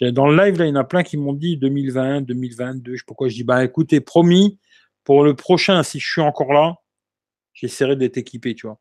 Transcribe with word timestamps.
Dans 0.00 0.26
le 0.28 0.36
live, 0.36 0.58
là, 0.58 0.66
il 0.66 0.70
y 0.70 0.72
en 0.72 0.76
a 0.76 0.84
plein 0.84 1.02
qui 1.02 1.16
m'ont 1.16 1.34
dit 1.34 1.56
2020, 1.58 2.22
2022. 2.22 2.92
Je 2.92 2.98
sais 2.98 3.04
pourquoi 3.06 3.28
je 3.28 3.34
dis, 3.34 3.44
bah 3.44 3.62
écoutez, 3.64 4.00
promis, 4.00 4.58
pour 5.04 5.24
le 5.24 5.34
prochain, 5.34 5.82
si 5.82 6.00
je 6.00 6.10
suis 6.10 6.20
encore 6.22 6.52
là, 6.52 6.76
j'essaierai 7.52 7.96
d'être 7.96 8.16
équipé, 8.16 8.54
tu 8.54 8.66
vois. 8.66 8.80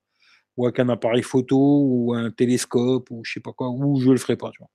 Ou 0.57 0.65
avec 0.65 0.79
un 0.79 0.89
appareil 0.89 1.23
photo, 1.23 1.57
ou 1.57 2.13
un 2.13 2.31
télescope, 2.31 3.11
ou 3.11 3.21
je 3.25 3.33
sais 3.33 3.39
pas 3.41 3.53
quoi, 3.53 3.69
ou 3.69 3.99
je 3.99 4.11
le 4.11 4.17
ferai 4.17 4.37
pas, 4.37 4.51
tu 4.51 4.59
vois. 4.59 4.69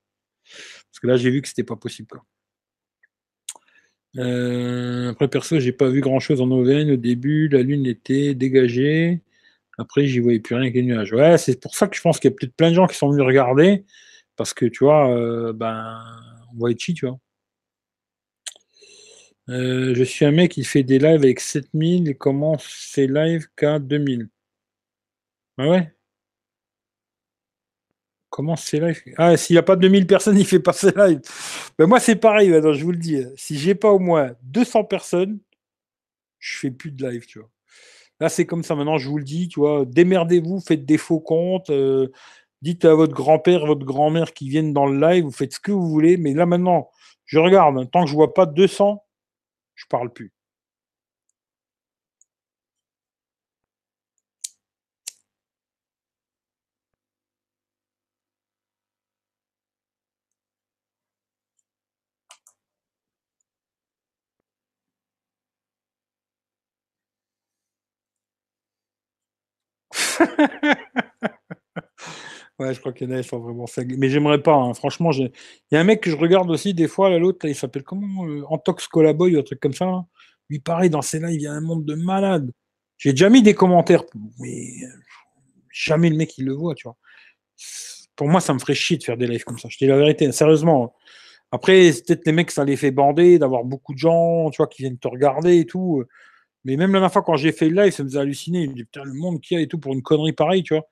Parce 0.44 1.00
que 1.00 1.06
là, 1.06 1.16
j'ai 1.16 1.30
vu 1.30 1.42
que 1.42 1.48
c'était 1.48 1.64
pas 1.64 1.76
possible. 1.76 2.20
Euh, 4.16 5.10
après, 5.10 5.28
perso, 5.28 5.58
j'ai 5.58 5.72
pas 5.72 5.88
vu 5.88 6.00
grand 6.00 6.20
chose 6.20 6.40
en 6.40 6.50
Auvergne. 6.50 6.92
Au 6.92 6.96
début, 6.96 7.48
la 7.48 7.62
lune 7.62 7.86
était 7.86 8.34
dégagée. 8.34 9.22
Après, 9.78 10.06
j'y 10.06 10.20
voyais 10.20 10.40
plus 10.40 10.54
rien 10.54 10.70
que 10.70 10.76
les 10.76 10.82
nuages. 10.82 11.12
Ouais, 11.12 11.38
c'est 11.38 11.60
pour 11.60 11.74
ça 11.74 11.88
que 11.88 11.96
je 11.96 12.02
pense 12.02 12.20
qu'il 12.20 12.30
y 12.30 12.34
a 12.34 12.36
peut-être 12.36 12.54
plein 12.54 12.70
de 12.70 12.74
gens 12.74 12.86
qui 12.86 12.96
sont 12.96 13.10
venus 13.10 13.26
regarder. 13.26 13.84
Parce 14.36 14.54
que, 14.54 14.66
tu 14.66 14.84
vois, 14.84 15.10
euh, 15.16 15.52
ben, 15.52 16.00
on 16.60 16.68
chi, 16.76 16.94
tu 16.94 17.06
vois. 17.06 17.18
Euh, 19.50 19.94
je 19.94 20.04
suis 20.04 20.24
un 20.24 20.30
mec 20.30 20.52
qui 20.52 20.64
fait 20.64 20.82
des 20.82 20.98
lives 20.98 21.22
avec 21.22 21.40
7000 21.40 22.08
et 22.08 22.14
commence 22.14 22.66
ses 22.66 23.06
lives 23.06 23.46
qu'à 23.56 23.78
2000. 23.78 24.28
Ah 25.58 25.68
ouais? 25.68 25.94
Comment 28.30 28.56
c'est 28.56 28.80
live 28.80 29.00
Ah, 29.16 29.36
s'il 29.36 29.54
n'y 29.54 29.58
a 29.58 29.62
pas 29.62 29.76
2000 29.76 30.06
personnes, 30.06 30.36
il 30.38 30.46
fait 30.46 30.58
pas 30.60 30.72
ses 30.72 30.90
lives. 30.90 31.20
Ben 31.78 31.86
moi, 31.86 32.00
c'est 32.00 32.16
pareil, 32.16 32.48
je 32.50 32.84
vous 32.84 32.92
le 32.92 32.98
dis. 32.98 33.22
Si 33.36 33.56
j'ai 33.58 33.74
pas 33.74 33.90
au 33.92 33.98
moins 33.98 34.34
200 34.42 34.84
personnes, 34.84 35.38
je 36.38 36.58
fais 36.58 36.70
plus 36.70 36.90
de 36.90 37.06
live, 37.08 37.26
tu 37.26 37.38
vois. 37.38 37.50
Là, 38.20 38.28
c'est 38.28 38.46
comme 38.46 38.62
ça. 38.62 38.74
Maintenant, 38.74 38.98
je 38.98 39.08
vous 39.08 39.18
le 39.18 39.24
dis, 39.24 39.48
tu 39.48 39.60
vois. 39.60 39.84
Démerdez-vous, 39.86 40.60
faites 40.60 40.84
des 40.86 40.98
faux 40.98 41.20
comptes. 41.20 41.70
Euh, 41.70 42.08
dites 42.64 42.84
à 42.84 42.94
votre 42.94 43.14
grand-père, 43.14 43.66
votre 43.66 43.84
grand-mère 43.86 44.32
qui 44.32 44.48
viennent 44.48 44.72
dans 44.72 44.86
le 44.86 44.98
live, 44.98 45.24
vous 45.24 45.30
faites 45.30 45.52
ce 45.52 45.60
que 45.60 45.70
vous 45.70 45.88
voulez. 45.88 46.16
Mais 46.16 46.34
là, 46.34 46.46
maintenant, 46.46 46.90
je 47.26 47.38
regarde. 47.38 47.90
Tant 47.92 48.04
que 48.04 48.10
je 48.10 48.14
vois 48.14 48.34
pas 48.34 48.46
200, 48.46 49.04
je 49.74 49.84
parle 49.88 50.12
plus. 50.12 50.33
Ouais, 72.58 72.74
je 72.74 72.80
crois 72.80 72.92
qu'il 72.92 73.08
y 73.08 73.12
en 73.12 73.16
a, 73.16 73.18
ils 73.18 73.24
sont 73.24 73.38
vraiment 73.38 73.66
cinglés. 73.66 73.96
Mais 73.96 74.08
j'aimerais 74.08 74.42
pas, 74.42 74.54
hein. 74.54 74.74
franchement. 74.74 75.10
Il 75.12 75.30
y 75.72 75.76
a 75.76 75.80
un 75.80 75.84
mec 75.84 76.00
que 76.00 76.10
je 76.10 76.16
regarde 76.16 76.50
aussi 76.50 76.74
des 76.74 76.88
fois, 76.88 77.16
l'autre, 77.18 77.46
il 77.46 77.54
s'appelle 77.54 77.82
comment 77.82 78.26
euh, 78.26 78.42
Antox 78.48 78.86
Colaboy 78.88 79.36
ou 79.36 79.40
un 79.40 79.42
truc 79.42 79.60
comme 79.60 79.72
ça. 79.72 80.04
Lui, 80.50 80.60
pareil, 80.60 80.90
dans 80.90 81.02
ses 81.02 81.20
lives, 81.20 81.40
il 81.40 81.42
y 81.42 81.46
a 81.46 81.52
un 81.52 81.60
monde 81.60 81.84
de 81.84 81.94
malades. 81.94 82.50
J'ai 82.98 83.12
déjà 83.12 83.28
mis 83.28 83.42
des 83.42 83.54
commentaires, 83.54 84.04
mais 84.38 84.66
jamais 85.70 86.10
le 86.10 86.16
mec 86.16 86.38
il 86.38 86.44
le 86.46 86.54
voit, 86.54 86.74
tu 86.74 86.84
vois. 86.84 86.96
Pour 88.16 88.28
moi, 88.28 88.40
ça 88.40 88.54
me 88.54 88.58
ferait 88.58 88.74
chier 88.74 88.96
de 88.96 89.02
faire 89.02 89.16
des 89.16 89.26
lives 89.26 89.44
comme 89.44 89.58
ça. 89.58 89.68
Je 89.68 89.76
dis 89.78 89.86
la 89.86 89.96
vérité, 89.96 90.30
sérieusement. 90.32 90.94
Après, 91.50 91.90
peut-être 92.06 92.26
les 92.26 92.32
mecs, 92.32 92.50
ça 92.50 92.64
les 92.64 92.76
fait 92.76 92.90
bander, 92.90 93.38
d'avoir 93.38 93.64
beaucoup 93.64 93.94
de 93.94 93.98
gens, 93.98 94.50
tu 94.50 94.58
vois, 94.58 94.66
qui 94.68 94.82
viennent 94.82 94.98
te 94.98 95.08
regarder 95.08 95.58
et 95.58 95.66
tout. 95.66 96.04
Mais 96.64 96.76
même 96.76 96.92
la 96.92 97.00
dernière 97.00 97.12
fois, 97.12 97.22
quand 97.22 97.36
j'ai 97.36 97.52
fait 97.52 97.68
le 97.68 97.82
live, 97.82 97.92
ça 97.92 98.02
me 98.02 98.08
faisait 98.08 98.20
halluciner. 98.20 98.64
Je 98.64 98.70
me 98.70 98.74
dis, 98.74 98.84
putain, 98.84 99.04
le 99.04 99.12
monde 99.12 99.40
qu'il 99.40 99.56
y 99.56 99.60
a 99.60 99.62
et 99.62 99.68
tout 99.68 99.78
pour 99.78 99.92
une 99.92 100.02
connerie 100.02 100.32
pareille, 100.32 100.62
tu 100.62 100.74
vois. 100.74 100.86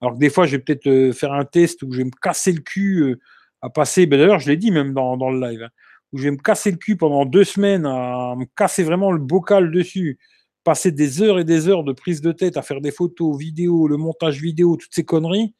Alors 0.00 0.14
que 0.14 0.18
des 0.18 0.30
fois, 0.30 0.46
je 0.46 0.52
vais 0.52 0.62
peut-être 0.62 0.86
euh, 0.86 1.12
faire 1.12 1.32
un 1.32 1.44
test 1.44 1.82
où 1.82 1.92
je 1.92 1.98
vais 1.98 2.04
me 2.04 2.20
casser 2.22 2.52
le 2.52 2.60
cul 2.60 3.02
euh, 3.02 3.20
à 3.62 3.70
passer. 3.70 4.06
Ben, 4.06 4.18
D'ailleurs, 4.18 4.38
je 4.38 4.48
l'ai 4.48 4.56
dit 4.56 4.70
même 4.70 4.94
dans, 4.94 5.16
le 5.30 5.40
live, 5.40 5.62
hein, 5.62 5.70
où 6.12 6.18
je 6.18 6.24
vais 6.24 6.30
me 6.30 6.36
casser 6.36 6.70
le 6.70 6.76
cul 6.76 6.96
pendant 6.96 7.24
deux 7.24 7.44
semaines 7.44 7.86
à 7.86 8.34
me 8.36 8.44
casser 8.56 8.84
vraiment 8.84 9.10
le 9.10 9.18
bocal 9.18 9.70
dessus, 9.70 10.18
passer 10.64 10.92
des 10.92 11.22
heures 11.22 11.38
et 11.38 11.44
des 11.44 11.68
heures 11.68 11.84
de 11.84 11.92
prise 11.92 12.20
de 12.20 12.32
tête 12.32 12.56
à 12.56 12.62
faire 12.62 12.80
des 12.80 12.92
photos, 12.92 13.36
vidéos, 13.36 13.88
le 13.88 13.96
montage 13.96 14.40
vidéo, 14.40 14.76
toutes 14.76 14.94
ces 14.94 15.04
conneries. 15.04 15.54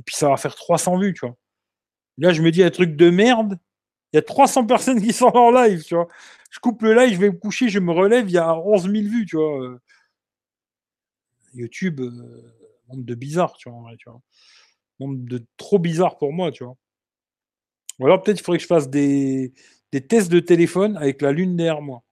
Et 0.00 0.02
puis 0.04 0.16
ça 0.16 0.28
va 0.28 0.36
faire 0.36 0.54
300 0.54 0.98
vues, 0.98 1.14
tu 1.14 1.26
vois. 1.26 1.36
Là, 2.18 2.32
je 2.32 2.42
me 2.42 2.50
dis 2.50 2.62
un 2.62 2.70
truc 2.70 2.96
de 2.96 3.10
merde. 3.10 3.58
Il 4.12 4.16
y 4.16 4.18
a 4.18 4.22
300 4.22 4.66
personnes 4.66 5.00
qui 5.00 5.12
sont 5.12 5.34
en 5.34 5.50
live, 5.50 5.82
tu 5.84 5.94
vois 5.94 6.08
je 6.52 6.60
coupe 6.60 6.82
le 6.82 6.94
live, 6.94 7.14
je 7.14 7.18
vais 7.18 7.30
me 7.30 7.38
coucher, 7.38 7.70
je 7.70 7.78
me 7.78 7.92
relève, 7.92 8.28
il 8.28 8.32
y 8.32 8.38
a 8.38 8.54
11 8.54 8.82
000 8.82 8.92
vues, 9.08 9.24
tu 9.24 9.36
vois. 9.36 9.78
YouTube, 11.54 12.00
euh, 12.00 12.61
de 12.94 13.14
bizarre, 13.14 13.56
tu 13.56 13.70
vois, 13.70 13.90
tu 13.98 14.08
vois. 14.10 14.20
De 15.00 15.44
trop 15.56 15.78
bizarre 15.78 16.16
pour 16.16 16.32
moi, 16.32 16.52
tu 16.52 16.64
vois. 16.64 16.76
Ou 17.98 18.06
alors 18.06 18.22
peut-être 18.22 18.40
il 18.40 18.42
faudrait 18.42 18.58
que 18.58 18.62
je 18.62 18.68
fasse 18.68 18.88
des, 18.88 19.52
tests 20.08 20.30
de 20.30 20.40
téléphone 20.40 20.96
avec 20.96 21.22
la 21.22 21.32
lune 21.32 21.56
derrière 21.56 21.82
moi. 21.82 22.02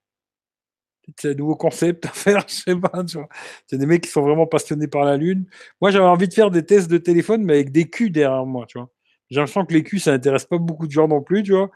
C'est 1.19 1.31
un 1.31 1.35
nouveau 1.35 1.57
concept 1.57 2.07
à 2.07 2.09
faire, 2.13 2.45
je 2.49 2.55
sais 2.55 2.77
pas, 2.77 3.05
tu 3.05 3.19
vois. 3.19 3.29
C'est 3.67 3.79
des 3.79 3.87
mecs 3.87 4.03
qui 4.03 4.11
sont 4.11 4.23
vraiment 4.23 4.47
passionnés 4.47 4.89
par 4.89 5.05
la 5.05 5.17
lune. 5.17 5.47
Moi, 5.81 5.91
j'avais 5.91 6.05
envie 6.05 6.29
de 6.29 6.35
faire 6.35 6.51
des 6.51 6.65
tests 6.65 6.91
de 6.91 6.99
téléphone, 6.99 7.43
mais 7.43 7.55
avec 7.55 7.73
des 7.73 7.89
culs 7.89 8.13
derrière 8.13 8.47
moi, 8.47 8.67
tu 8.67 8.79
vois. 8.79 8.91
J'ai 9.31 9.39
l'impression 9.39 9.65
que 9.65 9.75
les 9.75 9.85
culs, 9.85 10.01
ça 10.01 10.13
n'intéresse 10.13 10.45
pas 10.45 10.59
beaucoup 10.59 10.87
de 10.87 10.93
gens 10.93 11.09
non 11.09 11.23
plus, 11.23 11.43
tu 11.43 11.53
vois 11.53 11.71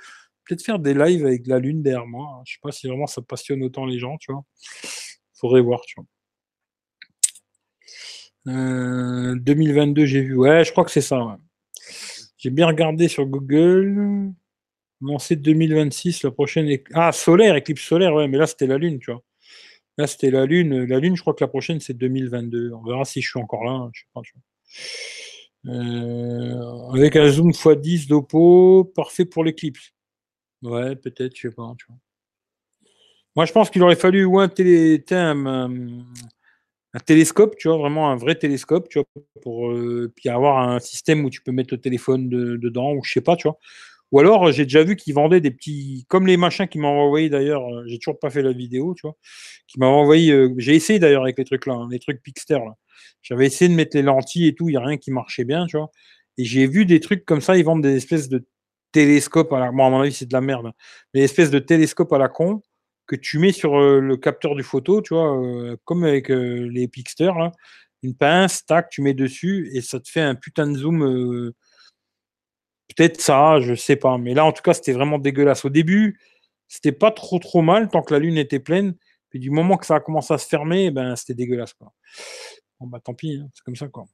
peut-être 0.44 0.62
faire 0.62 0.78
des 0.78 0.94
lives 0.94 1.26
avec 1.26 1.47
la 1.47 1.59
lune 1.59 1.82
derrière 1.82 2.06
moi. 2.06 2.42
Je 2.47 2.54
sais 2.54 2.59
pas 2.62 2.72
si 2.72 2.88
vraiment 2.88 3.06
ça 3.06 3.22
passionne 3.22 3.62
autant 3.62 3.86
les 3.86 3.98
gens, 3.98 4.16
tu 4.19 4.32
vois. 4.32 4.44
Faudrait 5.34 5.62
voir, 5.62 5.81
tu 5.82 5.94
vois. 5.97 6.06
2022, 8.47 10.03
euh, 10.03 10.06
j'ai 10.06 10.21
vu. 10.22 10.37
Ouais, 10.37 10.65
je 10.65 10.72
crois 10.72 10.84
que 10.84 10.91
c'est 10.91 11.00
ça. 11.00 11.38
J'ai 12.37 12.50
bien 12.50 12.66
regardé 12.66 13.09
sur 13.09 13.27
Google. 13.27 14.32
Non, 15.00 15.19
c'est 15.19 15.37
2026, 15.37 16.22
la 16.22 16.31
prochaine. 16.31 16.78
Ah, 16.93 17.12
solaire, 17.12 17.56
éclipse 17.56 17.83
solaire, 17.83 18.15
ouais, 18.15 18.28
mais 18.28 18.38
là, 18.38 18.47
c'était 18.47 18.66
la 18.66 18.78
Lune, 18.78 18.99
tu 18.99 19.10
vois. 19.10 19.22
Là, 19.99 20.06
c'était 20.06 20.31
la 20.31 20.47
Lune. 20.47 20.84
La 20.84 20.99
Lune, 20.99 21.16
je 21.16 21.21
crois 21.21 21.34
que 21.34 21.44
la 21.44 21.49
prochaine, 21.49 21.81
c'est 21.81 21.94
2022. 21.94 22.72
On 22.72 22.83
verra 22.83 23.04
si 23.04 23.22
je 23.22 23.28
suis 23.28 23.41
encore 23.41 23.65
là. 23.65 23.72
Hein. 23.72 24.22
Euh, 25.66 26.91
avec 26.93 27.16
un 27.16 27.28
zoom 27.28 27.50
x10 27.50 28.09
d'Oppo, 28.09 28.84
parfait 28.94 29.25
pour 29.25 29.44
l'éclipse. 29.44 29.93
Ouais, 30.62 30.97
peut-être, 30.97 31.37
je 31.37 31.49
sais 31.49 31.54
pas. 31.54 31.75
Moi, 33.37 33.44
je 33.47 33.53
pense 33.53 33.71
qu'il 33.71 33.83
aurait 33.83 33.97
fallu 33.97 34.25
ou 34.25 34.38
un, 34.38 34.49
télé, 34.49 35.03
un, 35.10 36.04
télescope, 37.00 37.56
tu 37.59 37.69
vois, 37.69 37.77
vraiment 37.77 38.10
un 38.10 38.16
vrai 38.16 38.37
télescope, 38.37 38.88
tu 38.88 38.99
vois, 39.00 39.22
pour 39.43 39.71
euh, 39.71 40.12
puis 40.16 40.28
avoir 40.28 40.69
un 40.69 40.78
système 40.81 41.25
où 41.25 41.31
tu 41.31 41.43
peux 41.43 41.53
mettre 41.53 41.75
le 41.75 41.81
téléphone 41.81 42.28
dedans, 42.28 42.93
ou 42.94 43.03
je 43.05 43.12
sais 43.12 43.21
pas, 43.21 43.37
tu 43.37 43.49
vois. 43.49 43.59
Ou 44.12 44.21
alors, 44.21 44.53
j'ai 44.53 44.65
déjà 44.65 44.84
vu 44.84 44.97
qu'ils 44.97 45.15
vendaient 45.15 45.41
des 45.41 45.50
petits, 45.50 46.06
comme 46.09 46.27
les 46.27 46.37
machins 46.37 46.69
qui 46.69 46.78
m'ont 46.78 46.88
envoyé 46.88 47.28
d'ailleurs, 47.28 47.66
euh, 47.69 47.84
j'ai 47.87 47.99
toujours 47.99 48.19
pas 48.19 48.31
fait 48.31 48.43
la 48.43 48.53
vidéo, 48.53 48.94
tu 48.94 49.03
vois, 49.03 49.16
qui 49.66 49.81
m'ont 49.81 49.87
envoyé, 49.88 50.33
euh, 50.33 50.54
j'ai 50.59 50.75
essayé 50.77 50.99
d'ailleurs 51.00 51.25
avec 51.25 51.38
les 51.38 51.44
trucs 51.44 51.66
là, 51.66 51.75
hein, 51.75 51.88
les 51.91 51.99
trucs 51.99 52.22
Pixter. 52.22 52.59
J'avais 53.22 53.47
essayé 53.47 53.69
de 53.69 53.75
mettre 53.75 53.97
les 53.97 54.03
lentilles 54.03 54.49
et 54.49 54.54
tout, 54.54 54.69
il 54.69 54.72
n'y 54.72 54.78
a 54.78 54.84
rien 54.84 54.99
qui 54.99 55.10
marchait 55.10 55.44
bien, 55.44 55.66
tu 55.66 55.77
vois. 55.78 55.91
Et 56.38 56.44
j'ai 56.44 56.66
vu 56.66 56.87
des 56.87 57.00
trucs 57.00 57.25
comme 57.25 57.41
ça, 57.41 57.56
ils 57.56 57.65
vendent 57.65 57.83
des 57.83 57.97
espèces 57.97 58.28
de 58.28 58.44
télescope 58.93 59.53
à 59.53 59.60
la... 59.60 59.66
À 59.66 59.72
mon 59.72 60.00
avis, 60.00 60.12
c'est 60.12 60.27
de 60.27 60.33
la 60.33 60.41
merde. 60.41 60.72
Mais 61.12 61.21
espèce 61.22 61.50
de 61.50 61.59
télescope 61.59 62.12
à 62.12 62.19
la 62.19 62.28
con 62.28 62.62
que 63.06 63.16
tu 63.16 63.38
mets 63.38 63.53
sur 63.53 63.78
euh, 63.78 64.00
le 64.00 64.16
capteur 64.16 64.54
du 64.54 64.62
photo, 64.62 65.03
tu 65.03 65.15
vois, 65.15 65.37
euh, 65.41 65.76
comme 65.84 66.04
avec 66.04 66.31
euh, 66.31 66.69
les 66.70 66.88
Pixter. 66.88 67.31
Une 68.03 68.15
pince, 68.16 68.65
tac, 68.66 68.91
tu 68.91 69.03
mets 69.03 69.15
dessus 69.15 69.70
et 69.72 69.81
ça 69.81 70.00
te 70.00 70.09
fait 70.09 70.20
un 70.20 70.34
putain 70.34 70.66
de 70.70 70.76
zoom. 70.76 71.53
Peut-être 72.88 73.20
ça, 73.20 73.60
je 73.60 73.75
sais 73.75 73.97
pas. 73.97 74.19
Mais 74.19 74.34
là, 74.34 74.44
en 74.44 74.53
tout 74.53 74.62
cas, 74.62 74.75
c'était 74.75 74.92
vraiment 74.92 75.19
dégueulasse. 75.19 75.65
Au 75.65 75.70
début, 75.70 76.20
c'était 76.69 76.92
pas 76.92 77.10
trop 77.10 77.38
trop 77.38 77.62
mal 77.62 77.88
tant 77.88 78.03
que 78.03 78.12
la 78.12 78.20
lune 78.20 78.37
était 78.37 78.60
pleine. 78.60 78.94
Puis 79.31 79.41
du 79.41 79.50
moment 79.50 79.76
que 79.78 79.86
ça 79.86 79.97
a 79.97 80.00
commencé 80.00 80.34
à 80.34 80.38
se 80.38 80.47
fermer, 80.47 80.91
ben 80.91 81.16
c'était 81.16 81.34
dégueulasse. 81.34 81.72
Quoi. 81.75 81.92
Bon 82.81 82.86
bah 82.86 83.00
tant 83.03 83.15
pis, 83.15 83.38
hein, 83.42 83.48
c'est 83.54 83.65
comme 83.65 83.76
ça 83.76 83.88
quoi. 83.88 84.04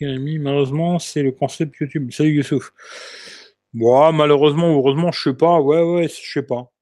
Malheureusement, 0.00 0.98
c'est 0.98 1.22
le 1.22 1.32
concept 1.32 1.76
YouTube. 1.80 2.10
Salut 2.12 2.32
Youssouf. 2.32 2.72
Moi, 3.72 4.12
malheureusement 4.12 4.74
heureusement, 4.74 5.12
je 5.12 5.22
sais 5.22 5.34
pas. 5.34 5.60
Ouais, 5.60 5.82
ouais, 5.82 6.08
je 6.08 6.32
sais 6.32 6.42
pas. 6.42 6.72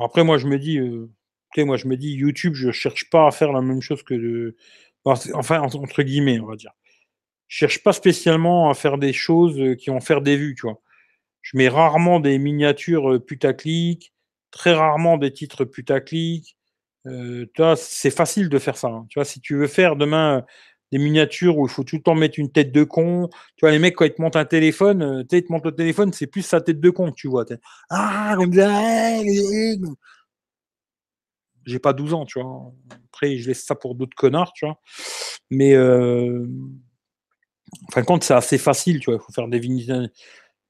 Après, 0.00 0.24
moi, 0.24 0.38
je 0.38 0.46
me 0.46 0.58
dis, 0.58 0.78
euh... 0.78 1.08
moi, 1.58 1.76
je 1.76 1.86
me 1.86 1.96
dis, 1.96 2.12
YouTube, 2.12 2.54
je 2.54 2.70
cherche 2.70 3.10
pas 3.10 3.26
à 3.26 3.30
faire 3.30 3.52
la 3.52 3.60
même 3.62 3.80
chose 3.80 4.02
que 4.02 4.14
de. 4.14 4.56
Enfin, 5.04 5.60
entre 5.60 6.02
guillemets, 6.02 6.40
on 6.40 6.46
va 6.46 6.56
dire. 6.56 6.72
Je 7.48 7.58
cherche 7.58 7.82
pas 7.82 7.92
spécialement 7.92 8.70
à 8.70 8.74
faire 8.74 8.98
des 8.98 9.12
choses 9.12 9.60
euh, 9.60 9.74
qui 9.74 9.90
vont 9.90 10.00
faire 10.00 10.22
des 10.22 10.36
vues, 10.36 10.54
tu 10.54 10.62
vois. 10.62 10.80
Je 11.42 11.56
mets 11.56 11.68
rarement 11.68 12.20
des 12.20 12.38
miniatures 12.38 13.14
euh, 13.14 13.20
putaclic, 13.20 14.14
très 14.50 14.72
rarement 14.72 15.18
des 15.18 15.32
titres 15.32 15.64
putaclic. 15.64 16.56
Euh, 17.06 17.46
c'est 17.76 18.10
facile 18.10 18.48
de 18.48 18.58
faire 18.58 18.76
ça. 18.76 18.88
Hein. 18.88 19.06
Tu 19.10 19.18
vois, 19.18 19.24
si 19.24 19.40
tu 19.40 19.56
veux 19.56 19.66
faire 19.66 19.96
demain 19.96 20.46
des 20.92 20.98
miniatures 20.98 21.58
où 21.58 21.66
il 21.66 21.70
faut 21.70 21.82
tout 21.84 21.96
le 21.96 22.02
temps 22.02 22.14
mettre 22.14 22.38
une 22.38 22.52
tête 22.52 22.70
de 22.70 22.84
con, 22.84 23.28
tu 23.56 23.62
vois, 23.62 23.72
les 23.72 23.78
mecs, 23.78 23.96
quand 23.96 24.04
ils 24.04 24.12
te 24.12 24.20
montent 24.22 24.36
un 24.36 24.44
téléphone, 24.44 25.02
euh, 25.02 25.24
ils 25.32 25.42
te 25.42 25.50
montent 25.50 25.64
le 25.64 25.74
téléphone, 25.74 26.12
c'est 26.12 26.26
plus 26.26 26.42
sa 26.42 26.60
tête 26.60 26.80
de 26.80 26.90
con 26.90 27.10
tu 27.12 27.28
vois. 27.28 27.44
Ah, 27.90 28.36
j'ai 31.64 31.78
pas 31.78 31.92
12 31.92 32.14
ans, 32.14 32.24
tu 32.26 32.40
vois. 32.40 32.72
Après, 33.06 33.36
je 33.36 33.48
laisse 33.48 33.64
ça 33.64 33.74
pour 33.74 33.94
d'autres 33.94 34.16
connards, 34.16 34.52
tu 34.52 34.66
vois. 34.66 34.80
Mais 35.50 35.74
En 37.88 37.92
fin 37.92 38.00
de 38.02 38.06
compte, 38.06 38.24
c'est 38.24 38.34
assez 38.34 38.58
facile, 38.58 39.00
tu 39.00 39.10
vois. 39.10 39.20
Il 39.20 39.24
faut 39.24 39.32
faire 39.32 39.48
des 39.48 39.60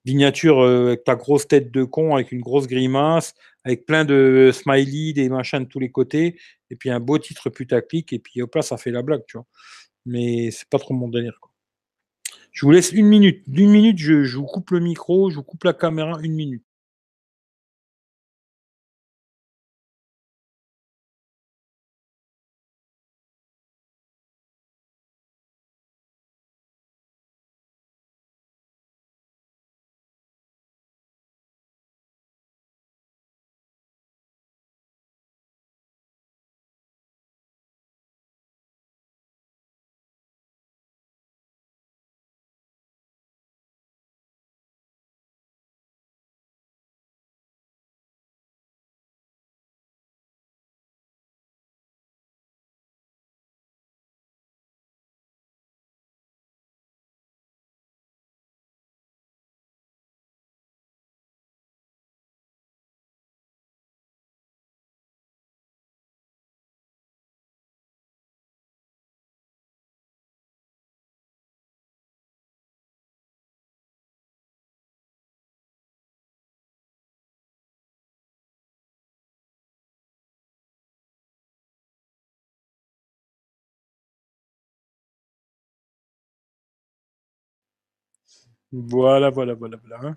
miniatures 0.04 0.60
euh, 0.60 0.86
avec 0.88 1.04
ta 1.04 1.16
grosse 1.16 1.48
tête 1.48 1.70
de 1.72 1.84
con, 1.84 2.14
avec 2.14 2.32
une 2.32 2.40
grosse 2.40 2.66
grimace, 2.66 3.34
avec 3.64 3.86
plein 3.86 4.04
de 4.04 4.50
smiley, 4.52 5.12
des 5.12 5.28
machins 5.28 5.60
de 5.60 5.68
tous 5.68 5.80
les 5.80 5.90
côtés, 5.90 6.38
et 6.70 6.76
puis 6.76 6.90
un 6.90 7.00
beau 7.00 7.18
titre 7.18 7.50
putaclic, 7.50 8.12
et 8.12 8.18
puis 8.18 8.42
hop 8.42 8.54
là, 8.54 8.62
ça 8.62 8.76
fait 8.76 8.90
la 8.90 9.02
blague, 9.02 9.24
tu 9.26 9.36
vois. 9.36 9.46
Mais 10.06 10.50
c'est 10.50 10.68
pas 10.68 10.78
trop 10.78 10.94
mon 10.94 11.08
délire, 11.08 11.38
quoi. 11.40 11.52
Je 12.52 12.66
vous 12.66 12.72
laisse 12.72 12.92
une 12.92 13.06
minute. 13.06 13.42
D'une 13.48 13.70
minute, 13.70 13.98
je, 13.98 14.24
je 14.24 14.36
vous 14.36 14.46
coupe 14.46 14.70
le 14.70 14.80
micro, 14.80 15.30
je 15.30 15.36
vous 15.36 15.42
coupe 15.42 15.64
la 15.64 15.72
caméra, 15.72 16.20
une 16.22 16.34
minute. 16.34 16.64
Voilà, 88.72 89.30
voilà, 89.30 89.54
voilà, 89.54 89.76
voilà. 89.86 90.14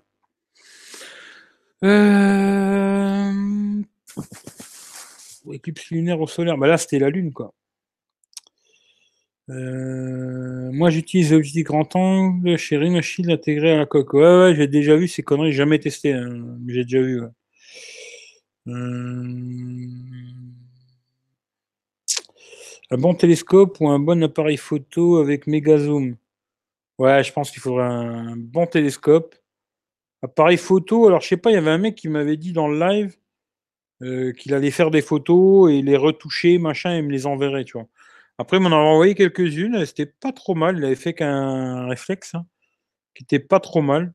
Euh... 1.84 3.82
Éclipse 5.52 5.90
lunaire 5.90 6.20
au 6.20 6.26
solaire. 6.26 6.56
Bah 6.56 6.66
là, 6.66 6.78
c'était 6.78 6.98
la 6.98 7.10
Lune, 7.10 7.32
quoi. 7.32 7.52
Euh... 9.50 10.70
Moi, 10.72 10.90
j'utilise 10.90 11.32
l'objectif 11.32 11.64
grand 11.64 11.94
angle 11.96 12.56
chez 12.56 12.76
Rhinoshield 12.78 13.30
intégré 13.30 13.72
à 13.72 13.76
la 13.76 13.86
coque. 13.86 14.14
Ouais, 14.14 14.22
ouais, 14.22 14.54
j'ai 14.56 14.66
déjà 14.68 14.96
vu 14.96 15.06
ces 15.06 15.22
conneries, 15.22 15.52
jamais 15.52 15.78
testé. 15.78 16.12
Hein. 16.14 16.58
J'ai 16.66 16.84
déjà 16.84 17.00
vu. 17.00 17.22
Euh... 18.68 19.88
Un 22.90 22.98
bon 22.98 23.14
télescope 23.14 23.80
ou 23.80 23.88
un 23.88 23.98
bon 23.98 24.22
appareil 24.22 24.56
photo 24.56 25.18
avec 25.18 25.46
méga 25.46 25.78
zoom. 25.78 26.16
Ouais, 26.98 27.22
je 27.22 27.32
pense 27.32 27.50
qu'il 27.50 27.60
faudrait 27.60 27.84
un 27.84 28.36
bon 28.36 28.66
télescope. 28.66 29.34
Appareil 30.22 30.56
photo, 30.56 31.06
alors 31.06 31.20
je 31.20 31.28
sais 31.28 31.36
pas, 31.36 31.50
il 31.50 31.54
y 31.54 31.56
avait 31.58 31.70
un 31.70 31.78
mec 31.78 31.94
qui 31.94 32.08
m'avait 32.08 32.36
dit 32.36 32.52
dans 32.52 32.68
le 32.68 32.78
live 32.78 33.16
euh, 34.02 34.32
qu'il 34.32 34.54
allait 34.54 34.70
faire 34.70 34.90
des 34.90 35.02
photos 35.02 35.70
et 35.72 35.82
les 35.82 35.96
retoucher, 35.96 36.58
machin, 36.58 36.94
et 36.96 37.02
me 37.02 37.10
les 37.12 37.26
enverrait, 37.26 37.64
tu 37.64 37.74
vois. 37.74 37.88
Après, 38.38 38.58
il 38.58 38.62
m'en 38.62 38.70
a 38.70 38.76
envoyé 38.76 39.14
quelques-unes, 39.14 39.86
c'était 39.86 40.06
pas 40.06 40.32
trop 40.32 40.54
mal. 40.54 40.78
Il 40.78 40.84
avait 40.84 40.96
fait 40.96 41.14
qu'un 41.14 41.86
réflexe, 41.88 42.34
hein, 42.34 42.46
qui 43.14 43.24
était 43.24 43.40
pas 43.40 43.60
trop 43.60 43.82
mal. 43.82 44.14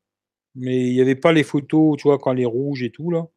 Mais 0.55 0.79
il 0.89 0.93
n'y 0.95 1.01
avait 1.01 1.15
pas 1.15 1.33
les 1.33 1.43
photos, 1.43 1.97
tu 1.97 2.03
vois, 2.03 2.19
quand 2.19 2.33
les 2.33 2.45
rouges 2.45 2.83
et 2.83 2.91
tout, 2.91 3.11
là. 3.11 3.27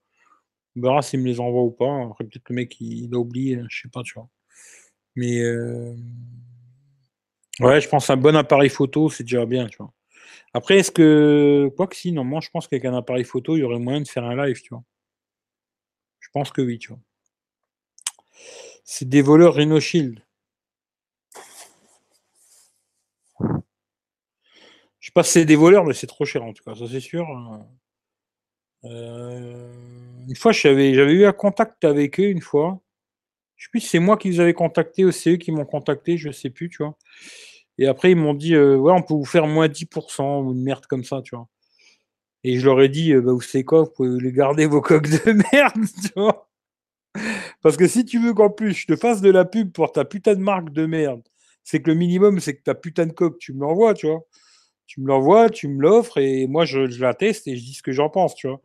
On 0.76 0.82
verra 0.82 1.02
s'il 1.02 1.20
me 1.20 1.26
les 1.26 1.40
envoie 1.40 1.62
ou 1.62 1.70
pas. 1.73 2.05
Après, 2.06 2.25
peut-être 2.25 2.49
le 2.50 2.56
mec, 2.56 2.76
il, 2.81 3.14
a 3.14 3.19
oublié, 3.19 3.56
hein, 3.58 3.67
je 3.70 3.82
sais 3.82 3.88
pas, 3.90 4.02
tu 4.02 4.14
vois. 4.14 4.29
Mais. 5.17 5.40
Euh... 5.43 5.94
Ouais, 7.60 7.80
je 7.80 7.88
pense 7.88 8.10
un 8.10 8.16
bon 8.16 8.36
appareil 8.36 8.68
photo, 8.68 9.08
c'est 9.10 9.24
déjà 9.24 9.46
bien, 9.46 9.68
tu 9.68 9.78
vois. 9.78 9.92
Après, 10.54 10.78
est-ce 10.78 10.90
que. 10.92 11.70
Quoi 11.76 11.86
que 11.88 11.96
si, 11.96 12.12
non, 12.12 12.24
moi, 12.24 12.40
je 12.40 12.50
pense 12.50 12.68
qu'avec 12.68 12.84
un 12.86 12.96
appareil 12.96 13.24
photo, 13.24 13.56
il 13.56 13.60
y 13.60 13.64
aurait 13.64 13.78
moyen 13.78 14.00
de 14.00 14.08
faire 14.08 14.24
un 14.24 14.36
live, 14.46 14.60
tu 14.62 14.70
vois. 14.70 14.84
Je 16.20 16.28
pense 16.32 16.50
que 16.50 16.62
oui, 16.62 16.78
tu 16.78 16.88
vois. 16.88 17.00
C'est 18.84 19.08
des 19.08 19.22
voleurs 19.22 19.54
Rhino 19.54 19.80
Shield. 19.80 20.20
Je 25.00 25.08
sais 25.08 25.12
pas 25.12 25.22
si 25.22 25.32
c'est 25.32 25.44
des 25.44 25.56
voleurs, 25.56 25.84
mais 25.84 25.94
c'est 25.94 26.06
trop 26.06 26.24
cher 26.24 26.42
en 26.42 26.52
tout 26.52 26.64
cas, 26.64 26.74
ça 26.74 26.86
c'est 26.90 27.00
sûr. 27.00 27.26
Euh, 28.84 29.72
une 30.28 30.36
fois, 30.36 30.52
j'avais 30.52 30.90
eu 30.90 31.26
un 31.26 31.32
contact 31.32 31.84
avec 31.84 32.18
eux 32.20 32.28
une 32.28 32.40
fois. 32.40 32.80
Je 33.64 33.69
sais 33.69 33.70
plus 33.70 33.81
c'est 33.81 33.99
moi 33.99 34.19
qui 34.19 34.28
les 34.28 34.40
avais 34.40 34.52
contactés 34.52 35.06
ou 35.06 35.11
c'est 35.11 35.38
qui 35.38 35.50
m'ont 35.50 35.64
contacté, 35.64 36.19
je 36.19 36.31
sais 36.31 36.50
plus, 36.50 36.69
tu 36.69 36.82
vois. 36.82 36.99
Et 37.78 37.87
après, 37.87 38.11
ils 38.11 38.16
m'ont 38.16 38.34
dit, 38.34 38.55
euh, 38.55 38.76
ouais, 38.76 38.93
on 38.93 39.00
peut 39.00 39.14
vous 39.14 39.25
faire 39.25 39.46
moins 39.46 39.69
10% 39.69 40.43
ou 40.43 40.52
une 40.52 40.62
merde 40.62 40.84
comme 40.84 41.02
ça, 41.02 41.22
tu 41.22 41.34
vois. 41.34 41.49
Et 42.44 42.58
je 42.58 42.66
leur 42.66 42.82
ai 42.82 42.90
dit, 42.90 43.14
euh, 43.14 43.22
bah, 43.22 43.32
vous 43.32 43.40
savez 43.40 43.64
quoi, 43.64 43.84
vous 43.84 43.90
pouvez 43.90 44.32
garder 44.32 44.66
vos 44.66 44.82
coques 44.82 45.08
de 45.08 45.32
merde, 45.52 45.72
tu 46.02 46.11
vois. 46.14 46.46
Parce 47.62 47.78
que 47.78 47.88
si 47.88 48.05
tu 48.05 48.19
veux 48.19 48.34
qu'en 48.34 48.50
plus 48.50 48.75
je 48.75 48.87
te 48.87 48.96
fasse 48.96 49.22
de 49.22 49.31
la 49.31 49.46
pub 49.46 49.72
pour 49.72 49.93
ta 49.93 50.05
putain 50.05 50.34
de 50.34 50.40
marque 50.40 50.70
de 50.70 50.84
merde, 50.84 51.22
c'est 51.62 51.81
que 51.81 51.90
le 51.90 51.96
minimum, 51.96 52.40
c'est 52.40 52.56
que 52.56 52.62
ta 52.62 52.75
putain 52.75 53.06
de 53.06 53.12
coque, 53.12 53.38
tu 53.38 53.55
me 53.55 53.61
l'envoies, 53.61 53.94
tu 53.94 54.08
vois. 54.08 54.26
Tu 54.87 55.00
me 55.00 55.08
l'envoies, 55.08 55.49
tu 55.49 55.69
me 55.69 55.81
l'offres 55.81 56.19
et 56.19 56.46
moi, 56.49 56.66
je, 56.66 56.90
je, 56.90 57.00
la 57.00 57.14
teste 57.14 57.49
et 57.49 57.56
je 57.56 57.64
dis 57.64 57.75
ce 57.75 57.82
que 57.82 57.93
j'en 57.93 58.11
pense, 58.11 58.34
tu 58.34 58.49
vois. 58.49 58.61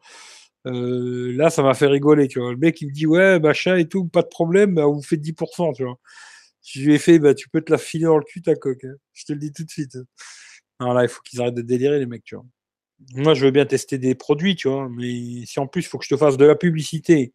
Euh, 0.68 1.34
là, 1.36 1.50
ça 1.50 1.64
m'a 1.64 1.74
fait 1.74 1.88
rigoler, 1.88 2.28
tu 2.28 2.40
vois. 2.40 2.52
Le 2.52 2.58
mec, 2.58 2.82
il 2.82 2.88
me 2.88 2.92
dit, 2.94 3.06
ouais, 3.08 3.40
machin 3.40 3.78
et 3.78 3.88
tout, 3.88 4.08
pas 4.08 4.22
de 4.24 4.28
problème, 4.28 4.76
bah, 4.76 4.86
vous 4.86 5.02
faites 5.02 5.22
10%, 5.22 5.74
tu 5.74 5.84
vois. 5.84 6.00
Je 6.66 6.82
lui 6.84 6.96
ai 6.96 7.00
fait, 7.00 7.20
bah, 7.20 7.34
tu 7.36 7.50
peux 7.50 7.62
te 7.62 7.72
la 7.72 7.78
filer 7.78 8.06
dans 8.06 8.18
le 8.18 8.24
cul, 8.26 8.42
ta 8.42 8.56
coque. 8.56 8.84
Hein. 8.86 8.96
Je 9.14 9.26
te 9.26 9.34
le 9.34 9.40
dis 9.40 9.52
tout 9.54 9.64
de 9.64 9.70
suite. 9.72 9.98
Alors 10.80 10.94
là, 10.94 11.04
il 11.04 11.10
faut 11.10 11.22
qu'ils 11.24 11.42
arrêtent 11.42 11.56
de 11.56 11.62
délirer, 11.62 12.00
les 12.00 12.06
mecs, 12.08 12.24
tu 12.24 12.36
vois. 12.36 12.46
Moi, 13.16 13.34
je 13.36 13.46
veux 13.46 13.52
bien 13.52 13.66
tester 13.66 13.98
des 13.98 14.16
produits, 14.16 14.56
tu 14.56 14.70
vois, 14.70 14.90
mais 14.90 15.46
si 15.46 15.60
en 15.60 15.68
plus, 15.68 15.82
il 15.84 15.88
faut 15.88 15.98
que 16.00 16.06
je 16.06 16.16
te 16.16 16.18
fasse 16.20 16.38
de 16.38 16.46
la 16.46 16.56
publicité, 16.56 17.34